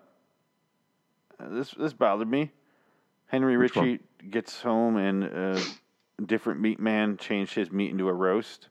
[1.51, 2.51] this this bothered me?
[3.26, 3.86] Henry Which one?
[3.86, 5.61] Ritchie gets home and uh,
[6.24, 8.68] different meat man changed his meat into a roast,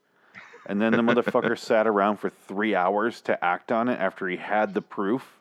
[0.66, 4.38] and then the motherfucker sat around for three hours to act on it after he
[4.38, 5.40] had the proof,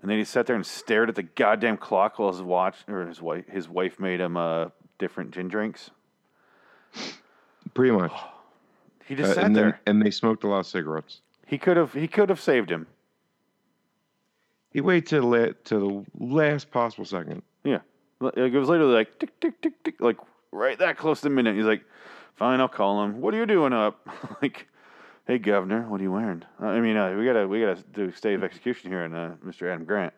[0.00, 3.06] and then he sat there and stared at the goddamn clock while his watch or
[3.06, 4.68] his wife his wife made him uh,
[4.98, 5.90] different gin drinks.
[7.74, 8.12] Pretty much.
[9.10, 9.64] He just Uh, sat and there.
[9.84, 11.20] then and they smoked a lot of cigarettes.
[11.44, 12.86] he could have he could have saved him.
[14.70, 17.42] He waited to la- to the last possible second.
[17.64, 17.80] Yeah.
[18.22, 20.16] L- It was literally like tick, tick, tick, tick, like
[20.52, 21.56] right that close to the minute.
[21.56, 21.82] He's like,
[22.36, 23.20] fine, I'll call him.
[23.20, 24.06] What are you doing up?
[24.42, 24.68] like,
[25.26, 26.44] Hey, Governor, what are you wearing?
[26.62, 29.34] Uh, I mean, uh, we gotta we gotta do stay of execution here on uh,
[29.44, 29.68] Mr.
[29.68, 30.14] Adam Grant.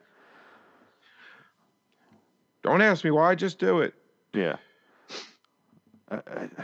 [2.63, 3.35] Don't ask me why.
[3.37, 3.95] Just do it.
[4.35, 4.57] Yeah.
[6.11, 6.63] Uh, uh, t-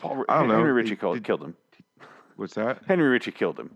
[0.00, 0.56] Paul, I don't know.
[0.56, 1.54] Henry Ritchie Did- killed him.
[2.36, 2.82] What's that?
[2.88, 3.70] Henry Ritchie killed him.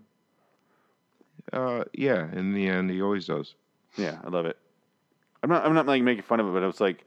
[1.53, 2.27] Uh, yeah.
[2.33, 3.53] In the end, he always does.
[3.97, 4.57] Yeah, I love it.
[5.43, 5.65] I'm not.
[5.65, 7.05] I'm not like making fun of it, but I was like,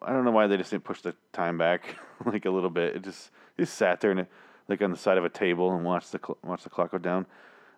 [0.00, 2.94] I don't know why they just didn't push the time back like a little bit.
[2.96, 4.28] It just he just sat there and it,
[4.68, 6.98] like on the side of a table and watched the cl- watched the clock go
[6.98, 7.26] down.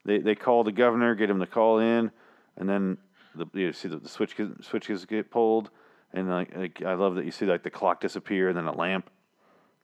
[0.05, 2.11] They they call the governor, get him to call in,
[2.59, 2.99] and then
[3.35, 5.71] the you see the, the switch switches get pulled,
[6.13, 8.77] and like, like I love that you see like the clock disappear, and then a
[8.77, 9.09] lamp,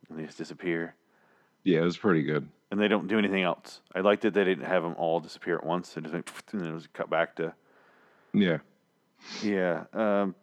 [0.09, 0.95] and they just disappear,
[1.65, 2.49] Yeah, it was pretty good.
[2.71, 3.81] and they don't do anything else.
[3.95, 5.93] I liked that they didn't have them all disappear at once.
[5.95, 7.53] They just went, and then it was cut back to
[8.33, 8.59] Yeah.
[9.43, 9.85] Yeah.
[9.93, 10.35] Um,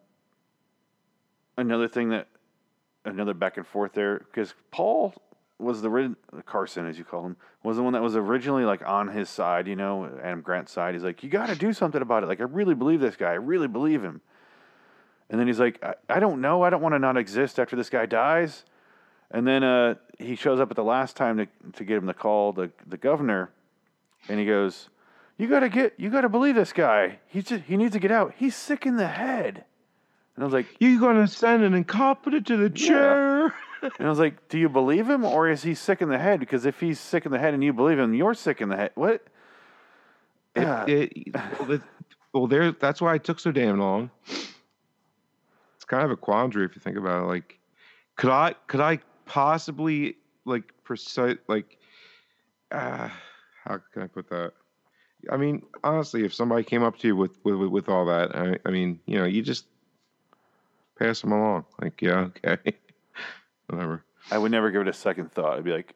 [1.58, 2.28] another thing that,
[3.05, 5.14] another back and forth there, because Paul
[5.60, 9.08] was the Carson, as you call him, was the one that was originally like on
[9.08, 10.93] his side, you know, Adam Grant's side.
[10.93, 12.28] He's like, you got to do something about it.
[12.28, 13.30] Like, I really believe this guy.
[13.32, 14.22] I really believe him.
[15.30, 16.62] And then he's like, I, I don't know.
[16.62, 18.66] I don't want to not exist after this guy dies.
[19.32, 22.13] And then uh, he shows up at the last time to, to get him the
[22.13, 23.51] call, the, the governor,
[24.30, 24.89] and he goes,
[25.38, 27.19] you gotta get, you gotta believe this guy.
[27.28, 28.34] He's just, he needs to get out.
[28.38, 29.65] He's sick in the head.
[30.36, 33.45] And I was like, You gonna send an incompetent to the chair?
[33.82, 36.39] and I was like, do you believe him or is he sick in the head?
[36.39, 38.75] Because if he's sick in the head and you believe him, you're sick in the
[38.75, 38.91] head.
[38.95, 39.23] What?
[40.55, 41.82] Ah, It, it, well, it-
[42.34, 42.71] well, there.
[42.71, 44.09] That's why it took so damn long.
[44.28, 47.28] It's kind of a quandary if you think about it.
[47.28, 47.57] Like,
[48.15, 50.15] could I could I possibly
[50.45, 51.78] like precise like
[52.71, 53.09] uh,
[53.63, 54.53] how can I put that?
[55.32, 58.57] I mean, honestly, if somebody came up to you with with, with- all that, I,
[58.65, 59.65] I mean, you know, you just
[60.97, 61.65] pass them along.
[61.82, 62.57] Like, yeah, okay,
[63.67, 64.03] whatever.
[64.32, 65.57] I would never give it a second thought.
[65.57, 65.95] I'd be like,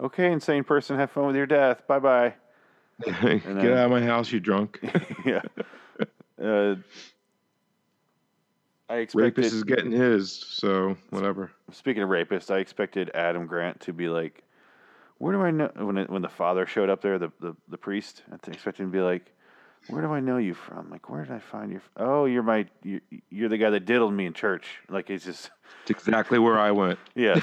[0.00, 1.86] okay, insane person, have fun with your death.
[1.86, 2.34] Bye bye.
[3.04, 4.78] Get then- out of my house, you drunk.
[5.24, 5.42] yeah.
[6.42, 6.76] Uh,
[8.92, 9.38] I expected.
[9.38, 11.50] Rapist is getting his, so whatever.
[11.70, 14.42] Speaking of rapists, I expected Adam Grant to be like,
[15.16, 17.78] "Where do I know?" When it, when the father showed up there, the the, the
[17.78, 19.32] priest, I expected him to be like,
[19.88, 20.90] "Where do I know you from?
[20.90, 21.78] Like, where did I find you?
[21.78, 24.66] f- Oh, you're my you're, you're the guy that diddled me in church.
[24.90, 26.98] Like, it's just It's exactly where I went.
[27.14, 27.42] yes.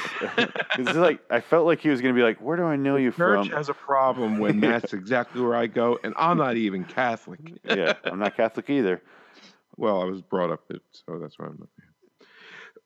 [0.77, 3.09] it's like I felt like he was gonna be like, "Where do I know you
[3.11, 3.37] from?
[3.45, 6.85] Church from?" has a problem when that's exactly where I go, and I'm not even
[6.85, 7.39] Catholic.
[7.63, 9.01] yeah, I'm not Catholic either.
[9.80, 11.67] Well, I was brought up it, so that's why I'm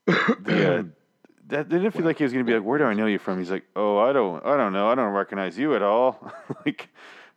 [0.07, 0.15] not.
[0.47, 0.83] Uh,
[1.47, 3.39] that didn't feel like he was gonna be like, "Where do I know you from?"
[3.39, 4.89] He's like, "Oh, I don't, I don't know.
[4.89, 6.31] I don't recognize you at all."
[6.65, 6.89] like,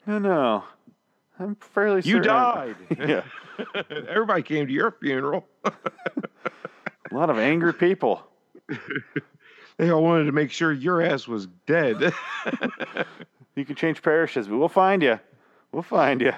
[0.06, 0.64] no, no,
[1.38, 2.02] I'm fairly.
[2.04, 2.76] You certain- died.
[2.98, 3.22] yeah,
[4.08, 5.46] Everybody came to your funeral.
[5.64, 5.72] a
[7.10, 8.22] lot of angry people.
[9.78, 12.12] they all wanted to make sure your ass was dead.
[13.54, 15.18] You can change parishes, but we'll find you.
[15.72, 16.32] We'll find you,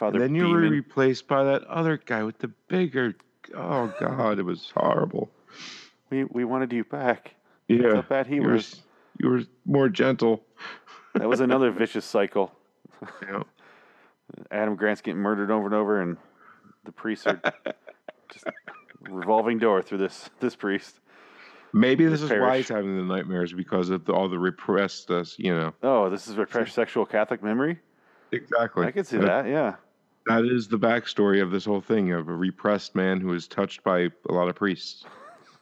[0.00, 0.16] Father.
[0.22, 3.14] and then you were replaced by that other guy with the bigger.
[3.54, 5.30] Oh God, it was horrible.
[6.08, 7.34] we we wanted you back.
[7.68, 8.72] Yeah, how bad he you were, was.
[8.72, 8.82] s-
[9.18, 10.42] you were more gentle.
[11.14, 12.50] That was another vicious cycle.
[13.30, 13.44] Know?
[14.50, 16.16] Adam Grant's getting murdered over and over, and
[16.84, 17.40] the priests are
[18.32, 18.44] just
[19.02, 20.98] revolving door through this this priest.
[21.74, 25.18] Maybe this is why he's having the nightmares because of the, all the repressed uh,
[25.18, 25.36] us.
[25.38, 27.78] You know, Oh, this is repressed sexual Catholic memory.
[28.32, 28.86] exactly.
[28.86, 29.46] I could see that.
[29.46, 29.74] Yeah.
[30.26, 33.82] That is the backstory of this whole thing of a repressed man who is touched
[33.82, 35.04] by a lot of priests.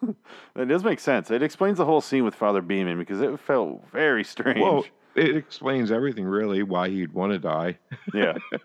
[0.54, 1.28] That does make sense.
[1.32, 4.60] It explains the whole scene with Father Beeman because it felt very strange.
[4.60, 4.84] Well,
[5.16, 7.78] it explains everything really why he'd want to die.
[8.14, 8.34] yeah.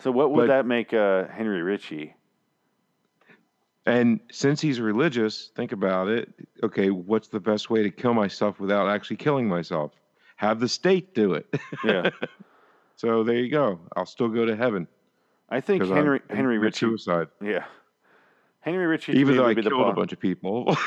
[0.00, 2.14] So what would But- that make uh, Henry Ritchie?
[3.86, 6.32] And since he's religious, think about it.
[6.62, 9.92] Okay, what's the best way to kill myself without actually killing myself?
[10.36, 11.46] Have the state do it.
[11.84, 12.10] Yeah.
[12.98, 13.80] so there you go.
[13.96, 14.86] I'll still go to heaven.
[15.48, 16.78] I think 'cause I'm Henry Henry Ritchie.
[16.86, 17.28] suicide.
[17.40, 17.64] Yeah.
[18.60, 19.12] Henry Ritchie.
[19.12, 20.76] Even though I be killed a bunch of people.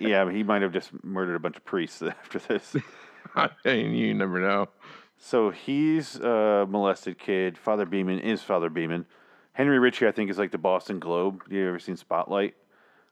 [0.00, 2.74] Yeah, but he might have just murdered a bunch of priests after this.
[3.36, 4.66] I mean, you never know.
[5.18, 7.56] So he's a molested kid.
[7.56, 9.06] Father Beeman is Father Beeman.
[9.52, 11.42] Henry Ritchie, I think, is like the Boston Globe.
[11.48, 12.54] You ever seen Spotlight?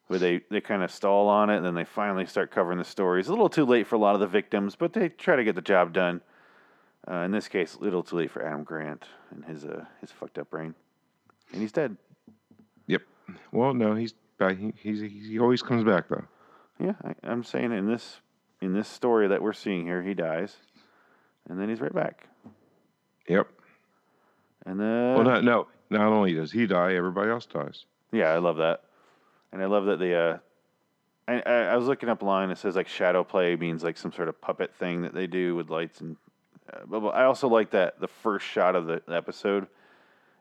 [0.09, 2.85] Where they, they kind of stall on it and then they finally start covering the
[2.85, 3.21] story.
[3.21, 5.45] It's a little too late for a lot of the victims, but they try to
[5.45, 6.21] get the job done.
[7.07, 10.11] Uh, in this case, a little too late for Adam Grant and his uh, his
[10.11, 10.75] fucked up brain.
[11.53, 11.99] And he's dead.
[12.87, 13.03] Yep.
[13.53, 14.57] Well, no, he's back.
[14.59, 16.25] He, he's, he always comes back though.
[16.79, 18.21] Yeah, I, I'm saying in this
[18.63, 20.57] in this story that we're seeing here, he dies,
[21.47, 22.27] and then he's right back.
[23.29, 23.49] Yep.
[24.65, 25.69] And then well, not, no.
[25.91, 27.85] Not only does he die, everybody else dies.
[28.13, 28.85] Yeah, I love that,
[29.53, 30.39] and I love that the uh,
[31.29, 32.51] I, I, I was looking up line.
[32.51, 35.55] It says like shadow play means like some sort of puppet thing that they do
[35.55, 36.17] with lights and.
[36.73, 39.67] Uh, but, I also like that the first shot of the episode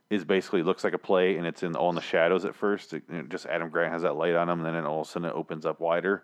[0.10, 2.94] is basically looks like a play and it's in all in the shadows at first.
[2.94, 5.08] It, it just Adam Grant has that light on him, and then it all of
[5.08, 6.24] a sudden it opens up wider.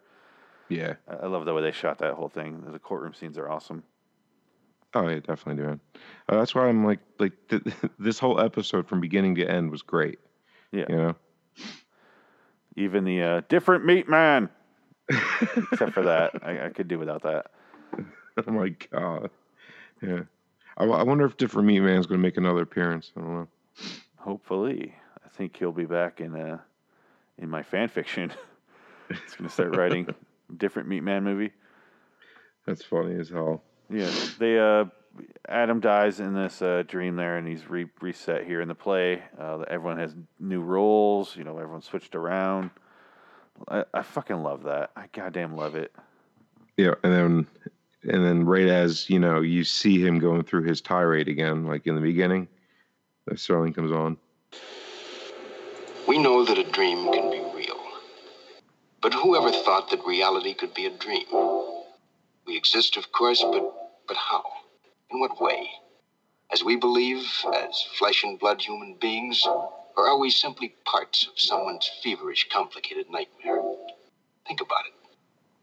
[0.69, 0.93] Yeah.
[1.07, 2.63] I love the way they shot that whole thing.
[2.71, 3.83] The courtroom scenes are awesome.
[4.93, 5.79] Oh yeah, definitely do.
[6.27, 7.63] Uh, that's why I'm like like th-
[7.97, 10.19] this whole episode from beginning to end was great.
[10.71, 10.85] Yeah.
[10.89, 11.15] You know.
[12.75, 14.49] Even the uh, different meat man,
[15.71, 17.47] except for that, I, I could do without that.
[18.47, 19.29] oh my god.
[20.01, 20.21] Yeah.
[20.77, 23.11] I wonder if different meat man's going to make another appearance.
[23.17, 23.47] I don't know.
[24.17, 24.95] Hopefully,
[25.25, 26.59] I think he'll be back in uh
[27.37, 28.31] in my fan fiction.
[29.09, 30.07] He's gonna start writing
[30.57, 31.51] different Meat Man movie.
[32.65, 33.63] That's funny as hell.
[33.89, 34.85] Yeah, they uh
[35.47, 39.23] Adam dies in this uh, dream there, and he's re- reset here in the play.
[39.37, 41.35] Uh, everyone has new roles.
[41.35, 42.69] You know, everyone switched around.
[43.67, 44.91] I, I fucking love that.
[44.95, 45.91] I goddamn love it.
[46.77, 47.47] Yeah, and then
[48.03, 51.87] and then right as you know you see him going through his tirade again, like
[51.87, 52.47] in the beginning,
[53.25, 54.17] the Serling comes on.
[56.07, 57.79] We know that a dream can be real.
[59.01, 61.27] But who ever thought that reality could be a dream?
[62.45, 63.73] We exist, of course, but
[64.07, 64.43] but how?
[65.11, 65.69] In what way?
[66.51, 71.39] As we believe, as flesh and blood human beings, or are we simply parts of
[71.39, 73.61] someone's feverish, complicated nightmare?
[74.47, 74.98] Think about it.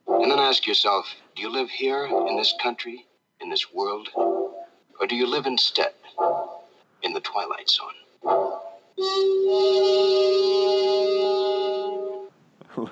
[0.08, 3.06] And then ask yourself do you live here, in this country,
[3.40, 4.08] in this world?
[4.14, 5.92] Or do you live instead
[7.02, 8.24] in the Twilight Zone?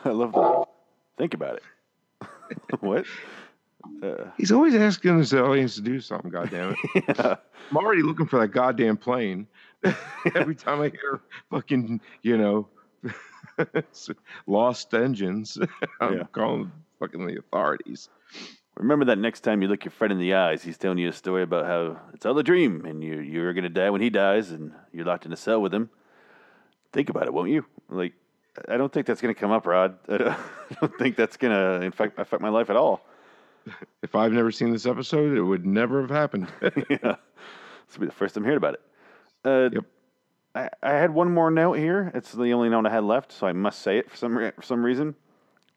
[0.05, 0.65] I love that.
[1.19, 2.29] Think about it.
[2.81, 3.07] what?
[4.03, 6.31] Uh, He's always asking his audience to do something.
[6.31, 7.05] Goddamn it!
[7.19, 7.37] yeah.
[7.71, 9.47] I'm already looking for that goddamn plane.
[10.35, 12.69] Every time I hear fucking, you know,
[14.47, 15.59] lost engines,
[16.01, 16.23] I'm Yeah.
[16.33, 18.09] calling fucking the authorities.
[18.77, 21.13] Remember that next time you look your friend in the eyes, he's telling you a
[21.13, 24.51] story about how it's all a dream and you you're gonna die when he dies
[24.51, 25.91] and you're locked in a cell with him.
[26.93, 27.65] Think about it, won't you?
[27.89, 28.15] Like,
[28.69, 29.97] I don't think that's gonna come up, Rod.
[30.09, 33.01] I don't, I don't think that's gonna in fact affect my life at all.
[34.03, 36.49] If I've never seen this episode, it would never have happened.
[36.63, 38.81] yeah, this will be the first I'm hearing about it.
[39.45, 39.85] Uh, Yep.
[40.57, 42.13] I, I had one more note here.
[42.15, 44.63] It's the only note I had left, so I must say it for some for
[44.63, 45.15] some reason.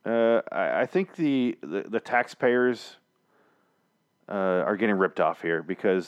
[0.08, 2.96] Uh, I, I think the, the, the taxpayers
[4.30, 6.08] uh, are getting ripped off here because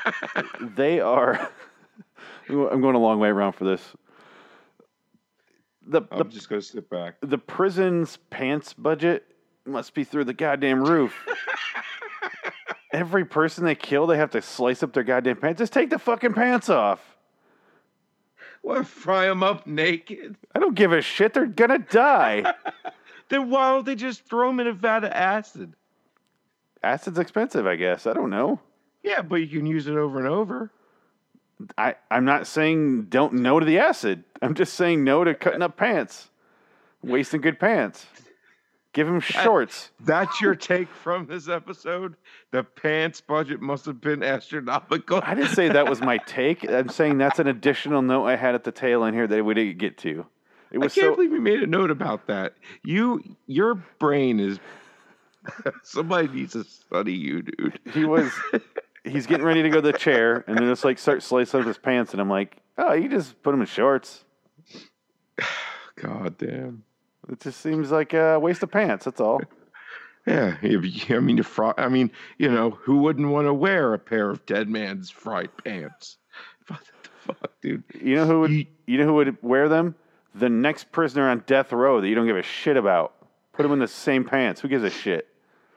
[0.60, 1.50] they are.
[2.48, 3.82] I'm going a long way around for this.
[5.86, 7.16] The, the I'm just gonna sit back.
[7.20, 9.24] the prison's pants budget
[9.66, 11.14] must be through the goddamn roof.
[12.92, 15.58] Every person they kill, they have to slice up their goddamn pants.
[15.58, 17.16] Just take the fucking pants off.
[18.62, 18.86] What?
[18.86, 20.36] Fry them up naked?
[20.54, 21.34] I don't give a shit.
[21.34, 22.52] They're gonna die.
[23.30, 25.72] Then why don't they just throw them in a vat of acid?
[26.82, 28.06] Acid's expensive, I guess.
[28.06, 28.60] I don't know.
[29.02, 30.70] Yeah, but you can use it over and over.
[31.78, 34.24] I, I'm not saying don't no to the acid.
[34.42, 36.30] I'm just saying no to cutting up pants,
[37.02, 38.06] wasting good pants.
[38.92, 39.90] Give him shorts.
[40.00, 42.16] That's your take from this episode?
[42.50, 45.20] The pants budget must have been astronomical.
[45.22, 46.68] I didn't say that was my take.
[46.68, 49.54] I'm saying that's an additional note I had at the tail end here that we
[49.54, 50.26] didn't get to.
[50.72, 51.14] It I can't so.
[51.14, 52.54] believe you made a note about that.
[52.82, 54.58] You, your brain is.
[55.82, 57.78] Somebody needs to study you, dude.
[57.92, 58.30] he was
[59.04, 61.66] he's getting ready to go to the chair and then just like start slicing up
[61.66, 64.24] his pants and I'm like, oh, you just put him in shorts.
[65.96, 66.84] God damn.
[67.28, 69.04] It just seems like a waste of pants.
[69.04, 69.40] That's all.
[70.26, 74.30] Yeah, I mean, fry, I mean, you know, who wouldn't want to wear a pair
[74.30, 76.16] of dead man's fried pants?
[76.68, 77.82] What the fuck, dude?
[78.00, 79.96] You know who would you know who would wear them?
[80.34, 83.14] The next prisoner on death row that you don't give a shit about.
[83.52, 84.60] Put him in the same pants.
[84.60, 85.26] Who gives a shit?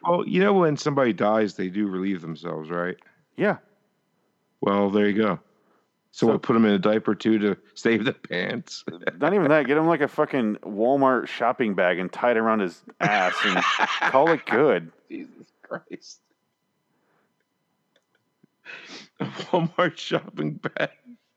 [0.07, 2.95] Well, you know, when somebody dies, they do relieve themselves, right?
[3.35, 3.57] Yeah.
[4.61, 5.39] Well, there you go.
[6.11, 8.83] So, So- we'll put him in a diaper too to save the pants.
[9.17, 9.65] Not even that.
[9.65, 13.57] Get him like a fucking Walmart shopping bag and tie it around his ass and
[14.11, 14.91] call it good.
[15.09, 16.19] Jesus Christ.
[19.19, 20.89] A Walmart shopping bag.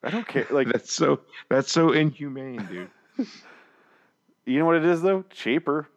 [0.03, 0.47] I don't care.
[0.51, 2.91] Like That's so that's so inhumane, dude.
[4.47, 5.25] you know what it is though?
[5.31, 5.89] Cheaper.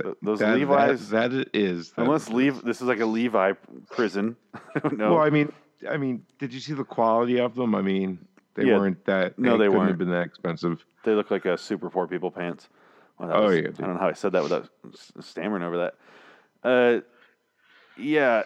[0.00, 1.08] Th- Those That- Levi's.
[1.10, 1.90] that, that it is.
[1.92, 3.52] That- Unless Levi, this is like a Levi
[3.90, 4.36] prison.
[4.92, 5.14] Know.
[5.14, 5.52] Well, I mean,
[5.90, 7.74] I mean, did you see the quality of them?
[7.74, 8.18] I mean,
[8.54, 8.78] they Yeah.
[8.78, 9.38] weren't that.
[9.38, 9.88] No, they couldn't weren't.
[9.90, 10.84] have been that expensive.
[11.04, 12.68] they look like a super poor people pants.
[13.18, 14.68] Well, Oh, was- yeah, I don't know how I said that without
[15.20, 15.94] stammering over that.
[16.62, 17.00] Uh,
[17.96, 18.44] yeah,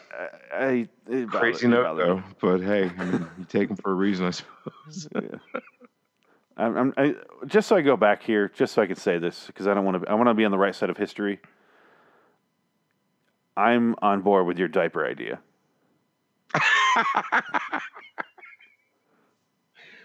[0.55, 4.25] I, I Crazy note though, but hey, I mean, you take them for a reason,
[4.27, 5.09] I suppose.
[5.15, 5.61] Yeah.
[6.57, 7.15] I'm, I'm I,
[7.47, 9.85] just so I go back here, just so I can say this because I don't
[9.85, 10.09] want to.
[10.11, 11.41] I want to be on the right side of history.
[13.57, 15.41] I'm on board with your diaper idea.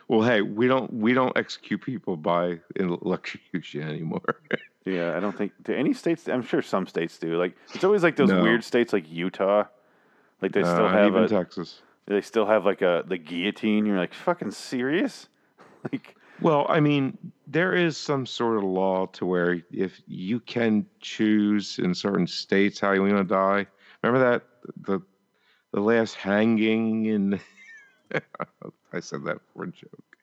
[0.09, 4.21] Well, hey, we don't we don't execute people by electrocution anymore.
[4.85, 6.29] Yeah, I don't think do any states.
[6.29, 7.37] I'm sure some states do.
[7.37, 8.41] Like it's always like those No.
[8.41, 9.65] weird states like Utah.
[10.41, 11.81] Like they Uh, still have even a, Texas.
[12.05, 13.85] they still have like a the guillotine.
[13.85, 15.27] You're like fucking serious?
[15.91, 17.17] like Well, I mean,
[17.47, 22.79] there is some sort of law to where if you can choose in certain states
[22.79, 23.65] how you want to die.
[24.03, 24.43] Remember that
[24.81, 25.01] the
[25.73, 27.39] the last hanging in
[28.93, 30.17] I said that for a joke.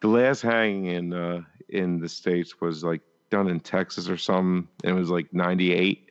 [0.00, 4.68] The last hanging in uh, in the states was like done in Texas or something.
[4.84, 6.10] And it was like '98.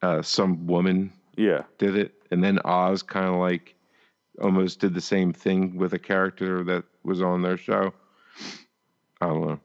[0.00, 3.74] Uh, some woman yeah, did it, and then Oz kind of like
[4.40, 7.92] almost did the same thing with a character that was on their show.
[9.20, 9.60] I don't know.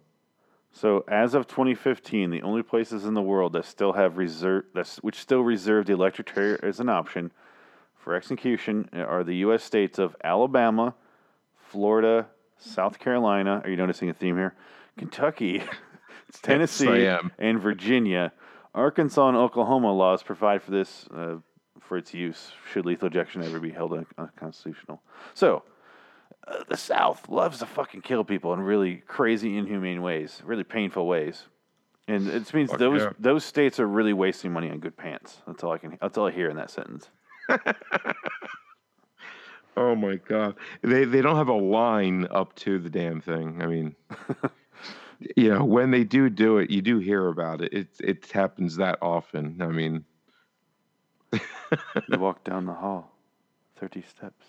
[0.71, 4.97] So as of 2015, the only places in the world that still have reserve that's
[4.97, 7.31] which still reserve the electric chair as an option
[7.95, 9.63] for execution are the U.S.
[9.63, 10.95] states of Alabama,
[11.55, 13.61] Florida, South Carolina.
[13.63, 14.55] Are you noticing a theme here?
[14.97, 15.63] Kentucky,
[16.41, 17.31] Tennessee, am.
[17.39, 18.33] and Virginia.
[18.75, 21.35] Arkansas and Oklahoma laws provide for this uh,
[21.93, 24.99] for its use should lethal injection ever be held unconstitutional.
[25.35, 25.61] So
[26.47, 31.05] uh, the South loves to fucking kill people in really crazy, inhumane ways, really painful
[31.05, 31.43] ways,
[32.07, 33.11] and it means Fuck those yeah.
[33.19, 35.43] those states are really wasting money on good pants.
[35.45, 35.99] That's all I can.
[36.01, 37.09] That's all I hear in that sentence.
[39.75, 43.59] Oh my god, they they don't have a line up to the damn thing.
[43.59, 43.95] I mean,
[45.35, 47.73] you know, when they do do it, you do hear about it.
[47.73, 49.59] It it happens that often.
[49.63, 50.05] I mean,
[52.11, 53.11] You walk down the hall,
[53.75, 54.45] thirty steps.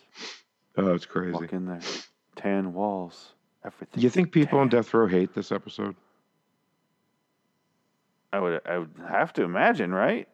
[0.77, 1.33] oh, it's crazy.
[1.33, 1.81] Walk in there,
[2.37, 3.33] tan walls,
[3.65, 4.03] everything.
[4.03, 5.97] You think people on death row hate this episode?
[8.33, 8.61] I would.
[8.67, 10.29] I would have to imagine, right?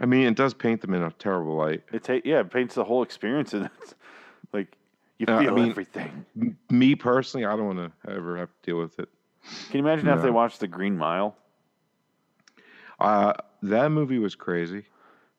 [0.00, 1.82] I mean, it does paint them in a terrible light.
[1.92, 3.72] It ta- yeah, it paints the whole experience in it.
[4.52, 4.76] like
[5.18, 6.24] you Uh, I feel mean- everything.
[6.70, 9.08] Me personally, I don't want to ever have to deal with it.
[9.70, 11.34] Can you imagine if they watched The Green Mile?
[13.00, 13.32] Uh,
[13.62, 14.84] that movie was crazy.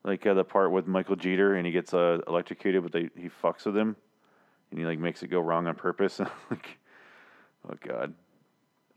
[0.03, 3.29] Like uh, the part with Michael Jeter and he gets uh, electrocuted, but they, he
[3.43, 3.95] fucks with him,
[4.71, 6.19] and he like makes it go wrong on purpose.
[6.49, 6.77] like,
[7.69, 8.13] oh god,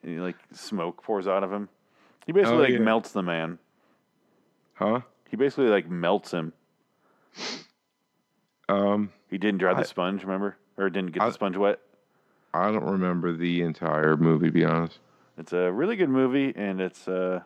[0.03, 1.69] and he, like smoke pours out of him.
[2.27, 2.79] He basically Oh, like yeah.
[2.79, 3.59] melts the man.
[4.75, 5.01] Huh?
[5.29, 6.53] He basically like melts him.
[8.69, 11.81] Um, He didn't dry the sponge, remember, or didn't get I- the sponge wet.
[12.55, 14.99] I don't remember the entire movie, to be honest.
[15.39, 17.41] It's a really good movie, and it's uh,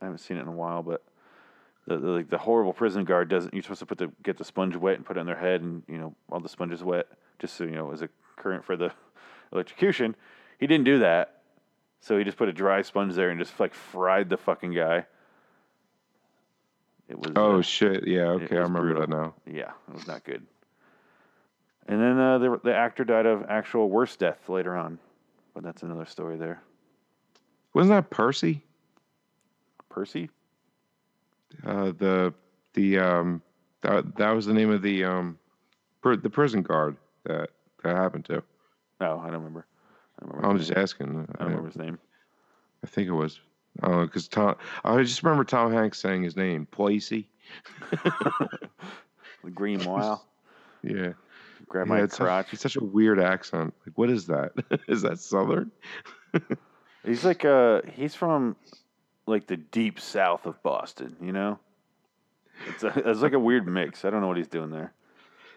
[0.00, 1.02] I haven't seen it in a while, but
[1.86, 3.54] the, the like the horrible prison guard doesn't.
[3.54, 5.62] You're supposed to put the get the sponge wet and put it on their head,
[5.62, 7.06] and you know all the sponge is wet,
[7.38, 8.92] just so you know as a current for the
[9.52, 10.16] electrocution.
[10.58, 11.42] He didn't do that,
[12.00, 15.06] so he just put a dry sponge there and just like fried the fucking guy.
[17.08, 18.06] It was Oh uh, shit!
[18.06, 19.34] Yeah, okay, I remember that now.
[19.46, 20.44] yeah, it was not good.
[21.88, 24.98] And then uh, the the actor died of actual worse death later on,
[25.54, 26.62] but that's another story there.
[27.74, 28.64] Wasn't that Percy?
[29.88, 30.30] Percy.
[31.64, 32.34] Uh, the
[32.74, 33.42] the um
[33.82, 35.38] that that was the name of the um
[36.02, 37.50] pr- the prison guard that
[37.82, 38.42] that happened to.
[39.00, 39.66] Oh, I don't remember.
[40.18, 40.82] I don't remember I'm just name.
[40.82, 41.28] asking.
[41.34, 41.98] I don't remember his name.
[42.84, 43.40] I think it was.
[43.82, 44.56] I don't know because Tom.
[44.84, 47.26] I just remember Tom Hanks saying his name, Placey.
[49.44, 50.24] The Green Mile.
[50.82, 51.14] Yeah.
[51.68, 52.52] Grab yeah my it's, such, crotch.
[52.52, 53.74] it's such a weird accent.
[53.84, 54.52] Like, what is that?
[54.88, 55.72] is that Southern?
[57.04, 58.54] He's like uh he's from
[59.26, 61.58] like the deep south of Boston, you know?
[62.68, 64.04] It's a, it's like a weird mix.
[64.04, 64.92] I don't know what he's doing there.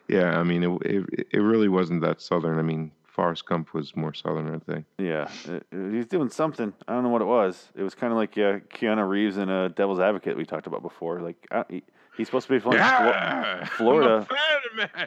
[0.07, 2.57] Yeah, I mean, it, it it really wasn't that Southern.
[2.57, 4.85] I mean, Forrest Gump was more Southern, I think.
[4.97, 6.73] Yeah, uh, uh, he's doing something.
[6.87, 7.69] I don't know what it was.
[7.75, 10.81] It was kind of like uh, Keanu Reeves in uh, Devil's Advocate we talked about
[10.81, 11.21] before.
[11.21, 11.83] Like I, he,
[12.17, 14.27] he's supposed to be from Flo- Florida.
[14.75, 14.89] man.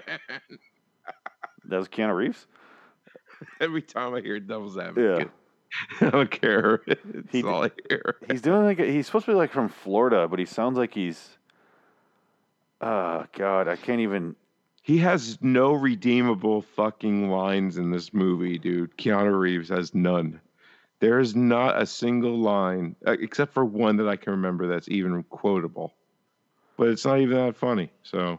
[1.65, 2.47] that was Keanu Reeves.
[3.61, 5.31] Every time I hear Devil's Advocate,
[6.01, 6.83] I don't care.
[6.87, 8.16] It's He- all I hear.
[8.31, 10.95] He's doing like a, he's supposed to be like from Florida, but he sounds like
[10.95, 11.39] he's.
[12.81, 14.35] Oh God, I can't even.
[14.83, 18.97] He has no redeemable fucking lines in this movie, dude.
[18.97, 20.41] Keanu Reeves has none.
[20.99, 24.89] There is not a single line, uh, except for one that I can remember that's
[24.89, 25.95] even quotable.
[26.77, 27.91] But it's not even that funny.
[28.03, 28.39] So,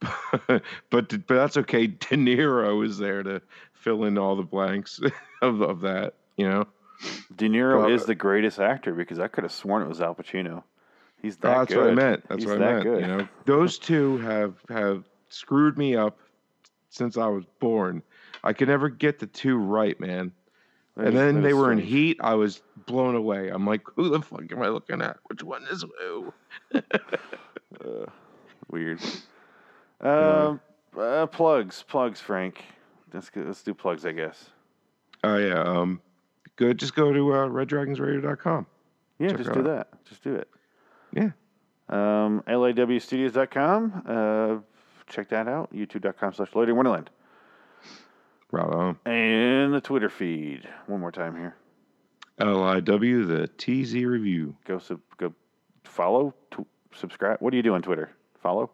[0.48, 1.86] but but that's okay.
[1.86, 3.42] De Niro is there to
[3.72, 5.00] fill in all the blanks
[5.42, 6.14] of of that.
[6.36, 6.66] You know,
[7.36, 10.14] De Niro Well, is the greatest actor because I could have sworn it was Al
[10.14, 10.62] Pacino.
[11.20, 11.78] He's that that's good.
[11.80, 12.28] what I meant.
[12.28, 12.84] That's He's what I that meant.
[12.84, 13.00] good.
[13.00, 16.18] You know, those two have have screwed me up
[16.90, 18.02] since I was born.
[18.44, 20.32] I could never get the two right, man.
[20.96, 21.78] And then they were in.
[21.78, 22.18] Heat.
[22.20, 23.48] I was blown away.
[23.50, 25.18] I'm like, who the fuck am I looking at?
[25.26, 26.32] Which one is who?
[28.70, 29.00] Weird.
[30.00, 30.60] Um,
[30.98, 32.64] uh, plugs, plugs, Frank.
[33.12, 34.50] Let's let's do plugs, I guess.
[35.24, 35.62] Oh yeah.
[35.62, 36.00] Um,
[36.56, 36.78] good.
[36.78, 38.66] Just go to uh, reddragonsradio.com.
[39.18, 39.64] Yeah, Check just do out.
[39.64, 39.88] that.
[40.04, 40.48] Just do it.
[41.12, 41.30] Yeah.
[41.88, 44.02] Um, LAWstudios.com.
[44.06, 44.58] Uh,
[45.10, 45.72] check that out.
[45.72, 47.10] YouTube.com slash Loading Wonderland.
[48.52, 48.98] Right on.
[49.04, 50.68] And the Twitter feed.
[50.86, 51.56] One more time here.
[52.38, 54.54] LIW the TZ review.
[54.64, 55.34] Go sub, go
[55.84, 57.38] follow, t- subscribe.
[57.40, 58.10] What do you do on Twitter?
[58.40, 58.70] Follow?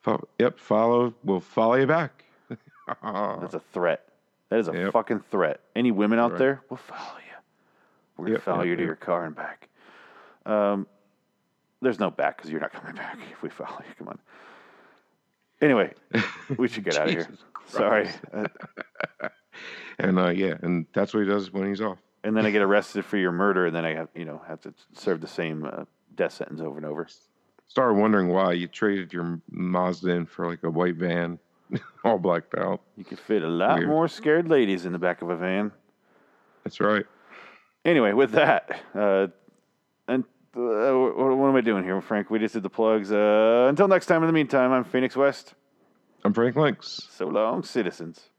[0.00, 0.58] Fo- yep.
[0.58, 1.14] Follow.
[1.24, 2.24] We'll follow you back.
[3.02, 4.04] That's a threat.
[4.50, 4.92] That is a Yep.
[4.92, 5.60] fucking threat.
[5.76, 6.38] Any women out Right.
[6.38, 7.34] there, we'll follow you.
[8.16, 9.68] We're gonna Yep, follow yep, you to your car and back.
[10.46, 10.86] Um,
[11.82, 13.94] there's no back because you're not coming back if we follow you.
[13.98, 14.18] Come on.
[15.60, 15.92] Anyway,
[16.56, 17.28] we should get out of here.
[17.66, 18.08] Sorry.
[18.32, 18.48] Uh,
[19.98, 21.98] and uh, yeah, and that's what he does when he's off.
[22.24, 24.60] and then I get arrested for your murder, and then I have you know have
[24.62, 25.84] to serve the same uh,
[26.14, 27.06] death sentence over and over.
[27.68, 31.38] Started wondering why you traded your Mazda in for like a white van,
[32.04, 32.80] all blacked out.
[32.96, 33.88] You could fit a lot Weird.
[33.88, 35.70] more scared ladies in the back of a van.
[36.64, 37.04] That's right.
[37.84, 39.28] Anyway, with that, uh,
[40.08, 40.24] and
[40.56, 42.30] uh, what, what am I doing here, Frank?
[42.30, 43.12] We just did the plugs.
[43.12, 44.22] Uh, until next time.
[44.22, 45.54] In the meantime, I'm Phoenix West.
[46.24, 47.06] I'm Frank Links.
[47.12, 48.30] So long, citizens.